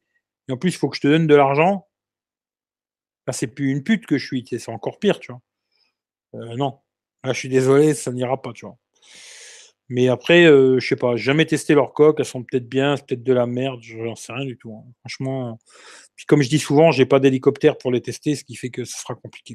et 0.48 0.52
en 0.52 0.56
plus, 0.58 0.70
il 0.70 0.78
faut 0.78 0.88
que 0.90 0.96
je 0.96 1.02
te 1.02 1.08
donne 1.08 1.26
de 1.26 1.34
l'argent, 1.34 1.88
là, 3.26 3.32
c'est 3.32 3.46
plus 3.48 3.70
une 3.70 3.82
pute 3.82 4.06
que 4.06 4.18
je 4.18 4.26
suis, 4.26 4.44
c'est 4.46 4.68
encore 4.70 4.98
pire, 4.98 5.20
tu 5.20 5.32
vois. 5.32 5.40
Euh, 6.34 6.56
non. 6.56 6.80
Là, 7.24 7.32
je 7.32 7.38
suis 7.38 7.48
désolé, 7.48 7.94
ça 7.94 8.12
n'ira 8.12 8.40
pas, 8.42 8.52
tu 8.52 8.66
vois. 8.66 8.78
Mais 9.88 10.08
après, 10.08 10.46
euh, 10.46 10.78
je 10.80 10.86
sais 10.86 10.96
pas, 10.96 11.16
jamais 11.16 11.44
testé 11.44 11.74
leurs 11.74 11.92
coques, 11.92 12.16
elles 12.18 12.24
sont 12.24 12.42
peut-être 12.42 12.68
bien, 12.68 12.96
c'est 12.96 13.06
peut-être 13.06 13.22
de 13.22 13.32
la 13.32 13.46
merde, 13.46 13.80
j'en 13.82 14.16
sais 14.16 14.32
rien 14.32 14.46
du 14.46 14.56
tout. 14.56 14.72
Hein. 14.72 14.90
Franchement, 15.00 15.58
puis 16.16 16.26
comme 16.26 16.42
je 16.42 16.48
dis 16.48 16.58
souvent, 16.58 16.90
j'ai 16.90 17.06
pas 17.06 17.20
d'hélicoptère 17.20 17.76
pour 17.76 17.92
les 17.92 18.00
tester, 18.00 18.34
ce 18.34 18.44
qui 18.44 18.56
fait 18.56 18.70
que 18.70 18.84
ce 18.84 18.98
sera 18.98 19.14
compliqué. 19.14 19.54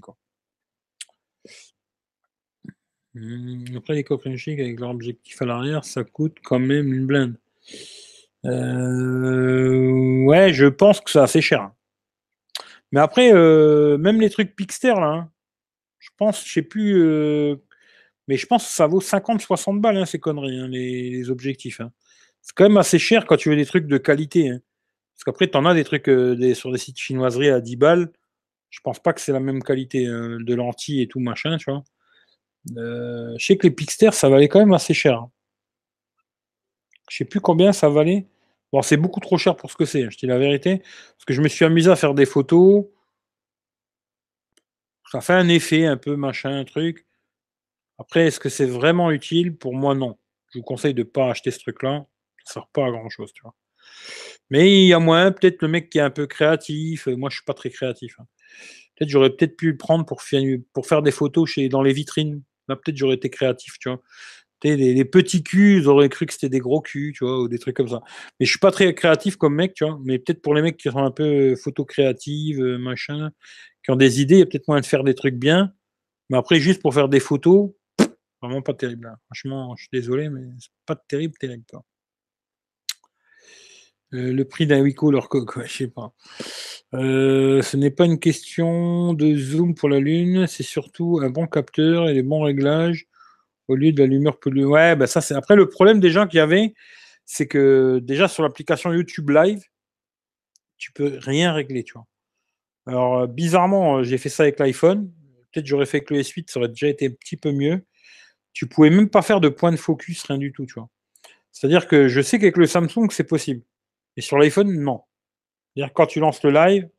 Mmh, 3.16 3.78
après, 3.78 3.96
les 3.96 4.04
coques 4.04 4.26
avec 4.26 4.80
leur 4.80 4.92
objectif 4.92 5.42
à 5.42 5.46
l'arrière, 5.46 5.84
ça 5.84 6.04
coûte 6.04 6.38
quand 6.44 6.60
même 6.60 6.94
une 6.94 7.06
blinde. 7.06 7.38
Euh, 8.46 10.24
ouais, 10.26 10.54
je 10.54 10.68
pense 10.68 11.02
que 11.02 11.10
c'est 11.10 11.20
assez 11.20 11.42
cher. 11.42 11.62
Hein. 11.62 11.76
Mais 12.92 13.00
après, 13.00 13.34
euh, 13.34 13.98
même 13.98 14.22
les 14.22 14.30
trucs 14.30 14.56
Pixter, 14.56 14.94
là, 14.96 15.08
hein, 15.08 15.32
je 16.00 16.10
pense, 16.18 16.46
je 16.46 16.54
sais 16.54 16.62
plus 16.62 17.04
euh, 17.04 17.56
mais 18.30 18.38
je 18.38 18.46
pense 18.46 18.64
que 18.68 18.72
ça 18.72 18.86
vaut 18.86 19.02
50-60 19.02 19.82
balles, 19.82 19.98
hein, 19.98 20.06
ces 20.06 20.20
conneries, 20.20 20.60
hein, 20.60 20.68
les, 20.68 21.32
objectifs. 21.32 21.82
Hein. 21.82 21.92
C'est 22.44 22.54
quand 22.56 22.64
même 22.64 22.78
assez 22.78 23.00
cher 23.00 23.26
quand 23.26 23.38
tu 23.38 23.50
veux 23.50 23.56
des 23.56 23.66
trucs 23.66 23.88
de 23.88 23.98
qualité. 23.98 24.52
Parce 25.16 25.24
qu'après, 25.26 25.50
tu 25.50 25.58
en 25.58 25.66
as 25.66 25.74
des 25.74 25.84
trucs 25.84 26.08
euh, 26.10 26.54
sur 26.54 26.72
des 26.72 26.78
sites 26.78 27.00
chinoiseries 27.00 27.50
à 27.50 27.60
10 27.60 27.76
balles. 27.76 28.12
Je 28.70 28.82
pense 28.82 29.00
pas 29.00 29.14
que 29.14 29.20
c'est 29.20 29.32
la 29.32 29.40
même 29.40 29.64
qualité 29.64 30.06
de 30.06 30.54
lentilles 30.54 31.02
et 31.02 31.08
tout, 31.08 31.20
machin, 31.20 31.58
tu 31.58 31.72
vois. 31.72 31.84
Euh, 32.78 33.34
je 33.40 33.44
sais 33.48 33.58
que 33.58 33.66
les 33.66 33.72
Pixter, 33.72 34.12
ça 34.12 34.30
valait 34.30 34.48
quand 34.48 34.60
même 34.60 34.74
assez 34.74 34.94
cher. 34.94 35.26
Je 37.10 37.18
sais 37.18 37.26
plus 37.26 37.42
combien 37.42 37.74
ça 37.74 37.90
valait. 37.90 38.28
Bon, 38.72 38.84
c'est 38.84 38.98
beaucoup 38.98 39.22
trop 39.22 39.40
cher 39.40 39.56
pour 39.56 39.72
ce 39.72 39.76
que 39.76 39.86
c'est, 39.86 40.08
je 40.12 40.18
dis 40.20 40.28
la 40.28 40.38
vérité. 40.38 40.78
Parce 40.78 41.26
que 41.26 41.34
je 41.34 41.42
me 41.42 41.48
suis 41.48 41.66
amusé 41.66 41.90
à 41.90 41.96
faire 41.96 42.14
des 42.14 42.28
photos. 42.28 42.86
Ça 45.12 45.20
fait 45.20 45.34
un 45.34 45.48
effet 45.48 45.88
un 45.88 45.98
peu 45.98 46.16
machin, 46.16 46.60
un 46.60 46.66
truc. 46.66 47.09
Après, 48.00 48.27
est-ce 48.27 48.39
que 48.39 48.50
c'est 48.50 48.65
vraiment 48.65 49.12
utile? 49.12 49.56
Pour 49.58 49.75
moi, 49.75 49.94
non. 49.94 50.18
Je 50.53 50.60
vous 50.60 50.63
conseille 50.63 50.94
de 50.94 51.03
ne 51.03 51.08
pas 51.08 51.29
acheter 51.29 51.51
ce 51.51 51.60
truc-là. 51.60 52.06
Ça 52.46 52.60
ne 52.60 52.63
sert 52.63 52.68
pas 52.74 52.86
à 52.88 52.91
grand-chose, 52.91 53.32
tu 53.34 53.41
vois. 53.44 53.53
Mais 54.50 54.84
il 54.84 54.88
y 54.88 54.94
a 54.94 55.00
moins, 55.00 55.32
peut-être 55.32 55.62
le 55.62 55.68
mec 55.68 55.89
qui 55.89 56.00
est 56.00 56.01
un 56.01 56.10
peu 56.10 56.25
créatif. 56.25 57.08
Euh, 57.08 57.15
moi, 57.15 57.29
je 57.29 57.36
ne 57.36 57.38
suis 57.38 57.46
pas 57.46 57.53
très 57.53 57.70
créatif. 57.70 58.15
Hein. 58.20 58.25
Peut-être 58.96 59.10
j'aurais 59.10 59.29
peut-être 59.29 59.56
pu 59.58 59.72
le 59.72 59.77
prendre 59.77 60.06
pour, 60.06 60.22
faire 60.22 61.01
des 61.01 61.12
photos 61.12 61.58
dans 61.70 61.82
les 61.82 61.94
vitrines 61.94 62.41
Là, 62.68 62.75
peut-être 62.75 62.98
j'aurais 62.98 63.15
été 63.15 63.29
créatif, 63.29 63.79
tu 63.79 63.89
vois. 63.89 64.01
Les, 64.63 65.06
petits 65.06 65.41
culs, 65.41 65.79
ils 65.79 65.88
auraient 65.88 66.10
cru 66.10 66.25
que 66.25 66.34
c'était 66.34 66.50
des 66.50 66.60
gros 66.60 66.82
culs, 66.82 67.13
tu 67.13 67.24
vois, 67.24 67.41
ou 67.41 67.48
des 67.48 67.60
trucs 67.60 67.75
comme 67.75 67.88
ça. 67.88 68.01
Mais 68.39 68.46
je 68.46 68.51
suis 68.51 68.60
pas 68.60 68.72
très 68.72 68.94
créatif 68.94 69.38
comme 69.38 69.56
mec, 69.56 69.74
tu 69.74 69.86
vois. 69.86 70.00
Mais 70.03 70.20
peut-être 70.20 70.41
pour 70.41 70.53
les 70.53 70.62
mecs 70.62 70.77
qui 70.77 70.89
sont 70.89 70.98
un 70.98 71.12
peu 71.12 71.56
photo 71.56 71.86
créatives, 71.86 72.62
machin, 72.62 73.32
qui 73.84 73.91
ont 73.91 73.96
des 73.96 74.22
idées, 74.22 74.36
il 74.36 74.39
y 74.39 74.44
a 74.44 74.46
peut-être 74.46 74.68
moyen 74.68 74.82
de 74.82 74.86
faire 74.86 75.03
des 75.03 75.15
trucs 75.15 75.36
bien. 75.36 75.74
Mais 76.29 76.38
après, 76.38 76.60
juste 76.60 76.82
pour 76.82 76.94
faire 76.94 77.10
des 77.10 77.20
photos, 77.20 77.72
vraiment 78.41 78.62
pas 78.62 78.74
terrible. 78.74 79.08
Hein. 79.08 79.17
Franchement, 79.25 79.75
je 79.75 79.84
suis 79.84 79.89
désolé, 79.91 80.29
mais 80.29 80.41
c'est 80.60 80.72
pas 80.86 80.96
terrible, 80.96 81.36
terrible. 81.39 81.65
Quoi. 81.69 81.84
Euh, 84.13 84.34
le 84.34 84.46
prix 84.46 84.65
d'un 84.65 84.81
Wico, 84.81 85.12
leur 85.12 85.29
coque, 85.29 85.63
je 85.65 85.72
sais 85.72 85.88
pas. 85.88 86.13
Euh, 86.96 87.62
ce 87.62 87.77
n'est 87.77 87.91
pas 87.91 88.05
une 88.05 88.19
question 88.19 89.13
de 89.13 89.36
zoom 89.36 89.75
pour 89.75 89.89
la 89.89 90.00
Lune, 90.00 90.48
c'est 90.48 90.63
surtout 90.63 91.19
un 91.22 91.29
bon 91.29 91.46
capteur 91.46 92.10
et 92.10 92.13
les 92.13 92.24
bons 92.24 92.41
réglages 92.41 93.08
au 93.67 93.75
lieu 93.75 93.91
de 93.91 94.00
la 94.00 94.08
lumière 94.08 94.38
polluée. 94.39 94.65
Ouais, 94.65 94.96
bah 94.96 95.08
ça 95.08 95.22
c'est. 95.22 95.36
Après, 95.36 95.55
le 95.55 95.69
problème 95.69 96.00
des 96.00 96.10
gens 96.12 96.27
qu'il 96.27 96.38
y 96.38 96.41
avait, 96.41 96.74
c'est 97.25 97.48
que 97.48 98.00
déjà 98.03 98.27
sur 98.27 98.43
l'application 98.43 98.91
YouTube 98.93 99.29
Live, 99.29 99.63
tu 100.77 100.91
peux 100.91 101.17
rien 101.19 101.53
régler, 101.53 101.84
tu 101.84 101.93
vois. 101.93 102.08
Alors, 102.88 103.19
euh, 103.19 103.27
bizarrement, 103.27 104.03
j'ai 104.03 104.17
fait 104.17 104.29
ça 104.29 104.43
avec 104.43 104.60
l'iPhone. 104.60 105.12
Peut-être 105.51 105.67
j'aurais 105.67 105.86
fait 105.86 106.01
que 106.01 106.13
le 106.15 106.22
S8, 106.22 106.51
ça 106.51 106.60
aurait 106.60 106.69
déjà 106.69 106.88
été 106.88 107.08
un 107.08 107.12
petit 107.12 107.38
peu 107.38 107.51
mieux. 107.51 107.84
Tu 108.60 108.68
pouvais 108.68 108.89
même 108.89 109.10
pas 109.10 109.22
faire 109.22 109.39
de 109.39 109.48
point 109.48 109.72
de 109.72 109.78
focus, 109.78 110.22
rien 110.24 110.38
du 110.38 110.51
tout, 110.51 110.66
tu 110.66 110.74
vois. 110.74 110.89
C'est-à-dire 111.50 111.88
que 111.88 112.10
je 112.10 112.20
sais 112.20 112.39
qu'avec 112.39 112.58
le 112.58 112.68
Samsung, 112.68 113.08
c'est 113.10 113.24
possible. 113.24 113.62
Et 114.18 114.22
sur 114.22 114.38
l'iPhone, 114.38 114.78
non. 114.82 115.04
C'est-à-dire 115.74 115.94
quand 115.94 116.08
tu 116.08 116.20
lances 116.20 116.44
le 116.44 116.51
live, 116.51 116.89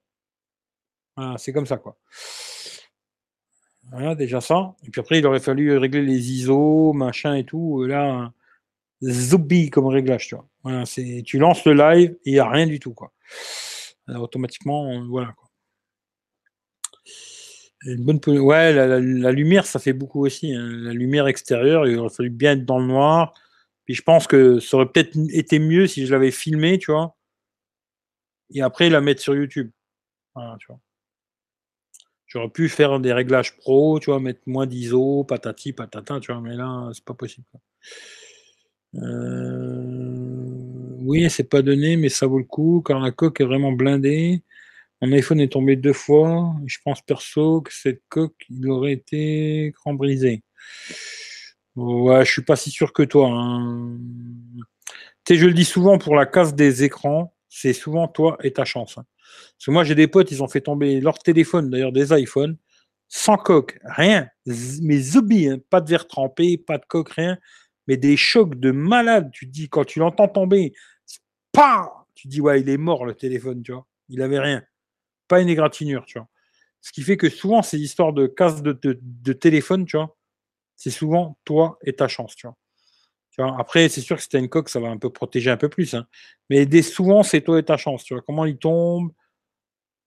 c'est 1.37 1.53
comme 1.53 1.67
ça, 1.67 1.77
quoi. 1.77 1.99
Voilà, 3.91 4.15
déjà 4.15 4.41
ça. 4.41 4.75
Et 4.87 4.89
puis 4.89 5.03
après, 5.03 5.19
il 5.19 5.27
aurait 5.27 5.39
fallu 5.39 5.77
régler 5.77 6.01
les 6.01 6.31
ISO, 6.31 6.95
machin 6.95 7.35
et 7.35 7.45
tout. 7.45 7.85
Là, 7.85 8.33
zombie 9.03 9.69
comme 9.69 9.89
réglage, 9.89 10.29
tu 10.29 10.37
vois. 10.37 10.87
C'est, 10.87 11.23
tu 11.27 11.39
lances 11.39 11.67
le 11.67 11.75
live 11.75 12.17
il 12.25 12.33
n'y 12.33 12.39
a 12.39 12.49
rien 12.49 12.67
du 12.67 12.81
tout, 12.81 12.95
quoi. 12.95 13.13
automatiquement, 14.09 15.05
voilà, 15.09 15.35
quoi. 15.37 15.50
Ouais, 17.87 18.73
la, 18.75 19.33
lumière, 19.33 19.67
ça 19.67 19.79
fait 19.79 19.95
beaucoup 19.95 20.27
aussi. 20.27 20.55
Hein. 20.55 20.69
La 20.83 20.93
lumière 20.93 21.27
extérieure, 21.27 21.87
il 21.87 21.99
aurait 21.99 22.15
fallu 22.15 22.31
bien 22.31 22.53
être 22.53 22.67
dans 22.67 22.79
le 22.79 22.87
noir. 22.87 23.33
Puis 23.87 23.95
je 23.95 24.03
pense 24.03 24.27
que 24.27 24.61
ça 24.61 24.77
aurait 24.77 24.87
peut-être 24.87 25.17
été 25.31 25.59
mieux 25.59 25.87
si 25.87 26.07
je 26.07 26.13
l'avais 26.13 26.31
filmé, 26.31 26.79
tu 26.79 26.93
vois. 26.93 27.17
Et 28.53 28.63
après, 28.63 28.91
la 28.91 29.01
mettre 29.01 29.23
sur 29.23 29.35
YouTube. 29.35 29.71
J'aurais 32.27 32.49
pu 32.49 32.69
faire 32.69 33.01
des 33.01 33.13
réglages 33.13 33.57
pro, 33.57 33.99
tu 33.99 34.11
vois, 34.11 34.21
mettre 34.21 34.41
moins 34.47 34.67
d'ISO, 34.67 35.25
patati, 35.25 35.73
patata, 35.73 36.21
tu 36.21 36.33
vois, 36.33 36.41
mais 36.41 36.55
là, 36.55 36.91
c'est 36.93 37.05
pas 37.05 37.15
possible. 37.15 37.47
Euh, 38.95 40.61
oui, 41.01 41.29
c'est 41.31 41.49
pas 41.49 41.63
donné, 41.63 41.97
mais 41.97 42.09
ça 42.09 42.27
vaut 42.27 42.39
le 42.39 42.45
coup, 42.45 42.83
car 42.87 43.01
la 43.01 43.11
coque 43.11 43.41
est 43.41 43.45
vraiment 43.45 43.73
blindée. 43.73 44.43
Mon 45.03 45.13
iPhone 45.13 45.41
est 45.41 45.53
tombé 45.53 45.77
deux 45.77 45.95
fois. 45.95 46.55
Je 46.67 46.79
pense 46.85 47.01
perso 47.01 47.63
que 47.63 47.73
cette 47.73 48.03
coque, 48.09 48.45
il 48.51 48.69
aurait 48.69 48.93
été 48.93 49.73
grand 49.77 49.95
brisé. 49.95 50.43
Ouais, 51.77 52.25
je 52.25 52.31
suis 52.31 52.43
pas 52.43 52.57
si 52.57 52.71
sûr 52.71 52.93
que 52.93 53.03
toi. 53.03 53.29
Hein. 53.31 53.99
Je 55.29 55.47
le 55.47 55.55
dis 55.55 55.65
souvent 55.65 55.97
pour 55.97 56.17
la 56.17 56.27
casse 56.27 56.55
des 56.55 56.83
écrans, 56.85 57.35
c'est 57.49 57.73
souvent 57.73 58.09
toi 58.09 58.37
et 58.43 58.53
ta 58.53 58.65
chance. 58.65 58.99
Hein. 58.99 59.07
Parce 59.57 59.67
que 59.67 59.71
moi, 59.71 59.85
j'ai 59.85 59.95
des 59.95 60.09
potes, 60.09 60.31
ils 60.33 60.43
ont 60.43 60.49
fait 60.49 60.61
tomber 60.61 61.01
leur 61.01 61.19
téléphone, 61.19 61.71
d'ailleurs 61.71 61.93
des 61.93 62.13
iPhones, 62.13 62.57
sans 63.09 63.37
coque, 63.37 63.79
rien. 63.85 64.29
Mais 64.83 64.99
zombie, 64.99 65.49
hein. 65.49 65.59
pas 65.71 65.81
de 65.81 65.89
verre 65.89 66.09
trempé, 66.09 66.59
pas 66.59 66.79
de 66.79 66.85
coque, 66.87 67.13
rien. 67.13 67.39
Mais 67.87 67.97
des 67.97 68.17
chocs 68.17 68.57
de 68.57 68.71
malade. 68.71 69.31
Tu 69.33 69.47
dis, 69.47 69.69
quand 69.69 69.85
tu 69.85 70.01
l'entends 70.01 70.29
tomber, 70.29 70.75
pas 71.53 72.07
tu 72.15 72.29
dis, 72.29 72.41
ouais, 72.43 72.61
il 72.61 72.69
est 72.69 72.77
mort 72.77 73.07
le 73.07 73.15
téléphone, 73.15 73.63
tu 73.63 73.73
vois. 73.73 73.87
Il 74.11 74.21
avait 74.21 74.41
rien 74.41 74.63
une 75.39 75.49
égratignure, 75.49 76.05
tu 76.07 76.19
vois. 76.19 76.29
Ce 76.81 76.93
qui 76.93 77.03
fait 77.03 77.17
que 77.17 77.29
souvent, 77.29 77.63
ces 77.63 77.79
histoires 77.79 78.13
de 78.13 78.27
casse 78.27 78.63
de, 78.63 79.33
téléphone, 79.33 79.85
tu 79.85 79.97
vois, 79.97 80.17
c'est 80.77 80.91
souvent 80.91 81.39
toi 81.45 81.79
et 81.85 81.93
ta 81.93 82.09
chance, 82.09 82.35
tu 82.35 82.47
vois. 82.47 82.57
Après, 83.59 83.89
c'est 83.89 84.01
sûr 84.01 84.17
que 84.17 84.23
si 84.23 84.29
tu 84.29 84.37
as 84.37 84.41
une 84.41 84.49
coque, 84.49 84.69
ça 84.69 84.81
va 84.81 84.89
un 84.89 84.99
peu 84.99 85.11
protéger 85.11 85.51
un 85.51 85.57
peu 85.57 85.69
plus. 85.69 85.95
Hein. 85.95 86.07
Mais 86.51 86.67
souvent, 86.83 87.23
c'est 87.23 87.41
toi 87.41 87.59
et 87.59 87.63
ta 87.63 87.77
chance, 87.77 88.05
tu 88.05 88.15
vois. 88.15 88.23
Comment 88.23 88.45
il 88.45 88.59
tombe, 88.59 89.13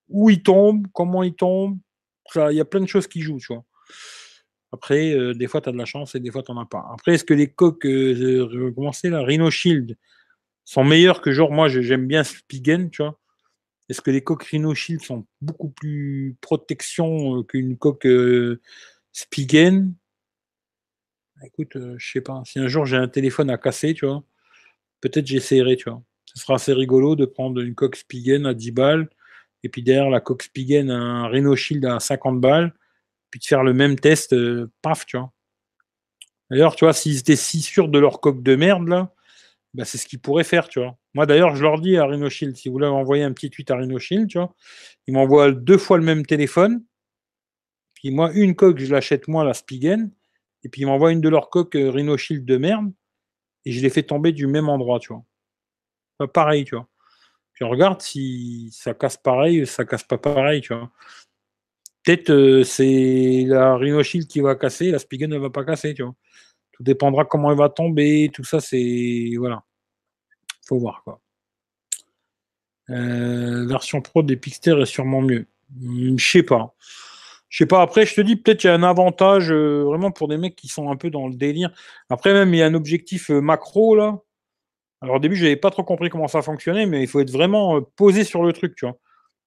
où 0.09 0.29
il 0.29 0.43
tombe, 0.43 0.85
comment 0.93 1.23
il 1.23 1.33
tombe. 1.33 1.79
Il 2.35 2.55
y 2.55 2.59
a 2.59 2.65
plein 2.65 2.81
de 2.81 2.85
choses 2.85 3.07
qui 3.07 3.21
jouent, 3.21 3.39
tu 3.39 3.53
vois. 3.53 3.63
Après, 4.71 5.13
euh, 5.13 5.33
des 5.33 5.47
fois, 5.47 5.61
tu 5.61 5.69
as 5.69 5.71
de 5.71 5.77
la 5.77 5.85
chance 5.85 6.15
et 6.15 6.19
des 6.19 6.31
fois, 6.31 6.41
tu 6.41 6.51
n'en 6.51 6.61
as 6.61 6.65
pas. 6.65 6.85
Après, 6.93 7.13
est-ce 7.13 7.23
que 7.23 7.33
les 7.33 7.47
coques, 7.47 7.85
euh, 7.85 8.71
comment 8.75 8.91
c'est 8.91 9.09
là, 9.09 9.21
Rhino 9.21 9.51
Shield, 9.51 9.97
sont 10.65 10.83
meilleures 10.83 11.21
que 11.21 11.31
genre, 11.31 11.51
moi, 11.51 11.67
j'aime 11.67 12.07
bien 12.07 12.23
Spigen, 12.23 12.89
tu 12.89 13.03
vois. 13.03 13.19
Est-ce 13.89 14.01
que 14.01 14.11
les 14.11 14.23
coques 14.23 14.43
Rhino 14.43 14.73
Shield 14.73 15.01
sont 15.01 15.25
beaucoup 15.41 15.69
plus 15.69 16.37
protection 16.41 17.39
euh, 17.39 17.43
qu'une 17.43 17.77
coque 17.77 18.05
euh, 18.05 18.61
Spigen? 19.11 19.93
Écoute, 21.43 21.75
euh, 21.75 21.95
je 21.97 22.11
sais 22.11 22.21
pas. 22.21 22.41
Si 22.45 22.59
un 22.59 22.67
jour 22.67 22.85
j'ai 22.85 22.97
un 22.97 23.07
téléphone 23.07 23.49
à 23.49 23.57
casser, 23.57 23.93
tu 23.93 24.05
vois, 24.05 24.23
peut-être 25.01 25.27
j'essaierai, 25.27 25.75
tu 25.77 25.89
vois. 25.89 26.01
Ce 26.25 26.39
sera 26.41 26.55
assez 26.55 26.73
rigolo 26.73 27.15
de 27.15 27.25
prendre 27.25 27.61
une 27.61 27.75
coque 27.75 27.97
Spigen 27.97 28.45
à 28.45 28.53
10 28.53 28.71
balles, 28.71 29.09
et 29.63 29.69
puis 29.69 29.83
derrière 29.83 30.09
la 30.09 30.21
coque 30.21 30.43
Spigen, 30.43 30.89
un 30.89 31.27
Rhino 31.27 31.55
Shield 31.55 31.85
à 31.85 31.99
50 31.99 32.39
balles, 32.39 32.73
puis 33.29 33.39
de 33.39 33.45
faire 33.45 33.63
le 33.63 33.73
même 33.73 33.99
test, 33.99 34.35
paf, 34.81 35.05
tu 35.05 35.17
vois. 35.17 35.31
D'ailleurs, 36.49 36.75
tu 36.75 36.85
vois, 36.85 36.93
s'ils 36.93 37.19
étaient 37.19 37.35
si 37.35 37.61
sûrs 37.61 37.89
de 37.89 37.99
leur 37.99 38.21
coque 38.21 38.43
de 38.43 38.55
merde, 38.55 39.07
bah, 39.73 39.85
c'est 39.85 39.97
ce 39.97 40.05
qu'ils 40.05 40.19
pourraient 40.19 40.43
faire, 40.43 40.67
tu 40.69 40.79
vois. 40.79 40.97
Moi, 41.13 41.25
d'ailleurs, 41.25 41.55
je 41.55 41.63
leur 41.63 41.79
dis 41.79 41.97
à 41.97 42.05
RhinoShield, 42.05 42.55
si 42.55 42.69
vous 42.69 42.73
voulez 42.73 42.87
envoyer 42.87 43.23
un 43.23 43.33
petit 43.33 43.49
tweet 43.49 43.69
à 43.69 43.77
RhinoShield, 43.77 44.29
tu 44.29 44.39
vois, 44.39 44.53
ils 45.07 45.13
m'envoient 45.13 45.51
deux 45.51 45.77
fois 45.77 45.97
le 45.97 46.03
même 46.03 46.25
téléphone. 46.25 46.83
Puis 47.93 48.11
moi, 48.11 48.31
une 48.33 48.55
coque, 48.55 48.79
je 48.79 48.91
l'achète 48.91 49.27
moi, 49.27 49.43
la 49.43 49.53
Spigen. 49.53 50.11
Et 50.63 50.69
puis 50.69 50.81
ils 50.81 50.85
m'envoient 50.85 51.11
une 51.11 51.21
de 51.21 51.29
leurs 51.29 51.49
coques 51.49 51.75
euh, 51.75 51.91
RhinoShield 51.91 52.45
de 52.45 52.57
merde. 52.57 52.91
Et 53.65 53.71
je 53.71 53.81
les 53.81 53.89
fais 53.89 54.03
tomber 54.03 54.31
du 54.31 54.47
même 54.47 54.69
endroit, 54.69 54.99
tu 54.99 55.13
vois. 55.13 56.27
pareil, 56.33 56.65
tu 56.65 56.75
vois. 56.75 56.87
Puis 57.53 57.63
on 57.63 57.69
regarde 57.69 58.01
si 58.01 58.69
ça 58.73 58.93
casse 58.93 59.17
pareil, 59.17 59.67
ça 59.67 59.85
casse 59.85 60.03
pas 60.03 60.17
pareil, 60.17 60.61
tu 60.61 60.73
vois. 60.73 60.91
Peut-être 62.03 62.31
euh, 62.31 62.63
c'est 62.63 63.45
la 63.47 63.77
RhinoShield 63.77 64.27
qui 64.27 64.41
va 64.41 64.55
casser, 64.55 64.91
la 64.91 64.99
Spigen 64.99 65.29
ne 65.29 65.37
va 65.37 65.49
pas 65.49 65.63
casser, 65.63 65.93
tu 65.93 66.03
vois. 66.03 66.15
Tout 66.73 66.83
dépendra 66.83 67.25
comment 67.25 67.51
elle 67.51 67.57
va 67.57 67.69
tomber, 67.69 68.29
tout 68.33 68.43
ça, 68.43 68.59
c'est. 68.59 69.33
Voilà. 69.37 69.63
Faut 70.65 70.79
voir, 70.79 71.03
quoi. 71.03 71.19
Euh, 72.89 73.65
version 73.65 74.01
pro 74.01 74.23
des 74.23 74.35
Pixter 74.35 74.79
est 74.81 74.85
sûrement 74.85 75.21
mieux. 75.21 75.47
Hmm, 75.75 76.17
je 76.17 76.29
sais 76.29 76.43
pas. 76.43 76.75
Je 77.49 77.59
sais 77.59 77.65
pas. 77.65 77.81
Après, 77.81 78.05
je 78.05 78.15
te 78.15 78.21
dis, 78.21 78.35
peut-être 78.35 78.59
qu'il 78.59 78.69
y 78.69 78.71
a 78.71 78.75
un 78.75 78.83
avantage 78.83 79.51
euh, 79.51 79.83
vraiment 79.83 80.11
pour 80.11 80.27
des 80.27 80.37
mecs 80.37 80.55
qui 80.55 80.67
sont 80.67 80.89
un 80.89 80.95
peu 80.95 81.09
dans 81.09 81.27
le 81.27 81.35
délire. 81.35 81.71
Après, 82.09 82.33
même, 82.33 82.53
il 82.53 82.57
y 82.57 82.63
a 82.63 82.65
un 82.65 82.73
objectif 82.73 83.29
euh, 83.29 83.41
macro, 83.41 83.95
là. 83.95 84.19
Alors, 85.01 85.17
au 85.17 85.19
début, 85.19 85.35
je 85.35 85.43
n'avais 85.43 85.57
pas 85.57 85.71
trop 85.71 85.83
compris 85.83 86.09
comment 86.09 86.27
ça 86.27 86.41
fonctionnait, 86.41 86.85
mais 86.85 87.01
il 87.03 87.07
faut 87.07 87.19
être 87.19 87.31
vraiment 87.31 87.81
posé 87.81 88.23
sur 88.23 88.43
le 88.43 88.53
truc, 88.53 88.75
tu 88.75 88.85
vois. 88.85 88.97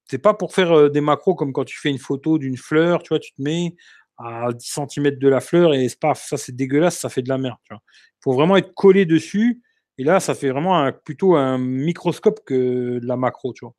C'est 0.07 0.19
pas 0.19 0.35
pour 0.35 0.55
faire 0.55 0.91
des 0.91 1.01
macros 1.01 1.35
comme 1.35 1.53
quand 1.53 1.65
tu 1.65 1.79
fais 1.79 1.91
une 1.91 1.99
photo 1.99 2.39
d'une 2.39 2.57
fleur, 2.57 3.03
tu 3.03 3.09
vois, 3.09 3.19
tu 3.19 3.33
te 3.33 3.43
mets 3.43 3.75
à 4.19 4.53
10 4.53 4.81
cm 4.89 5.19
de 5.19 5.29
la 5.29 5.41
fleur 5.41 5.75
et 5.75 5.87
paf, 6.01 6.27
ça 6.27 6.37
c'est 6.37 6.55
dégueulasse, 6.55 6.99
ça 6.99 7.09
fait 7.09 7.23
de 7.23 7.29
la 7.29 7.39
merde. 7.39 7.57
Il 7.71 7.77
faut 8.23 8.33
vraiment 8.33 8.57
être 8.57 8.73
collé 8.75 9.05
dessus. 9.05 9.63
Et 9.99 10.05
là, 10.05 10.21
ça 10.21 10.35
fait 10.35 10.51
vraiment 10.51 10.91
plutôt 10.93 11.37
un 11.37 11.59
microscope 11.59 12.41
que 12.45 12.99
de 12.99 13.07
la 13.07 13.17
macro, 13.17 13.53
tu 13.53 13.65
vois. 13.65 13.75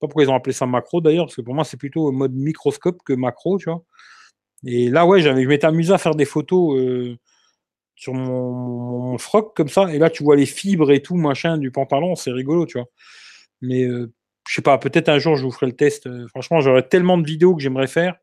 Pas 0.00 0.08
pourquoi 0.08 0.24
ils 0.24 0.30
ont 0.30 0.34
appelé 0.34 0.52
ça 0.52 0.66
macro 0.66 1.00
d'ailleurs, 1.00 1.26
parce 1.26 1.36
que 1.36 1.42
pour 1.42 1.54
moi, 1.54 1.64
c'est 1.64 1.76
plutôt 1.76 2.10
mode 2.10 2.34
microscope 2.34 3.00
que 3.04 3.12
macro, 3.12 3.58
tu 3.58 3.70
vois. 3.70 3.84
Et 4.64 4.88
là, 4.90 5.06
ouais, 5.06 5.20
je 5.20 5.28
m'étais 5.28 5.66
amusé 5.66 5.92
à 5.92 5.98
faire 5.98 6.14
des 6.14 6.24
photos 6.24 6.78
euh, 6.78 7.16
sur 7.96 8.14
mon, 8.14 9.18
froc 9.18 9.54
comme 9.56 9.68
ça. 9.68 9.92
Et 9.92 9.98
là, 9.98 10.10
tu 10.10 10.24
vois 10.24 10.36
les 10.36 10.46
fibres 10.46 10.90
et 10.92 11.02
tout, 11.02 11.16
machin, 11.16 11.58
du 11.58 11.70
pantalon, 11.70 12.14
c'est 12.14 12.32
rigolo, 12.32 12.66
tu 12.66 12.78
vois. 12.78 12.88
Mais 13.60 13.84
euh, 13.84 14.12
je 14.48 14.54
sais 14.54 14.62
pas, 14.62 14.78
peut-être 14.78 15.08
un 15.08 15.18
jour, 15.18 15.36
je 15.36 15.44
vous 15.44 15.52
ferai 15.52 15.66
le 15.66 15.76
test. 15.76 16.06
Euh, 16.06 16.26
franchement, 16.28 16.60
j'aurais 16.60 16.88
tellement 16.88 17.18
de 17.18 17.26
vidéos 17.26 17.54
que 17.54 17.62
j'aimerais 17.62 17.86
faire. 17.86 18.16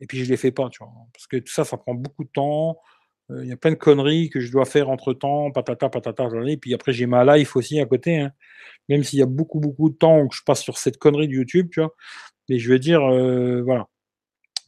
Et 0.00 0.06
puis 0.06 0.24
je 0.24 0.30
les 0.30 0.36
fais 0.36 0.52
pas, 0.52 0.68
tu 0.70 0.78
vois. 0.78 0.92
Parce 1.12 1.26
que 1.26 1.38
tout 1.38 1.52
ça, 1.52 1.64
ça 1.64 1.76
prend 1.76 1.94
beaucoup 1.94 2.24
de 2.24 2.30
temps. 2.30 2.78
Euh, 3.30 3.42
il 3.42 3.48
y 3.48 3.52
a 3.52 3.56
plein 3.56 3.72
de 3.72 3.76
conneries 3.76 4.30
que 4.30 4.40
je 4.40 4.52
dois 4.52 4.64
faire 4.64 4.88
entre 4.88 5.12
temps, 5.12 5.50
patata, 5.50 5.88
patata, 5.88 6.28
et 6.46 6.56
puis 6.56 6.74
après 6.74 6.92
j'ai 6.92 7.06
ma 7.06 7.24
life 7.36 7.56
aussi 7.56 7.80
à 7.80 7.86
côté, 7.86 8.18
hein. 8.18 8.32
même 8.88 9.02
s'il 9.02 9.18
y 9.18 9.22
a 9.22 9.26
beaucoup, 9.26 9.60
beaucoup 9.60 9.90
de 9.90 9.96
temps 9.96 10.28
que 10.28 10.36
je 10.36 10.42
passe 10.44 10.62
sur 10.62 10.78
cette 10.78 10.98
connerie 10.98 11.28
de 11.28 11.34
YouTube, 11.34 11.68
tu 11.72 11.80
vois. 11.80 11.94
Mais 12.48 12.58
je 12.58 12.70
veux 12.70 12.78
dire, 12.78 13.02
euh, 13.02 13.62
voilà. 13.62 13.88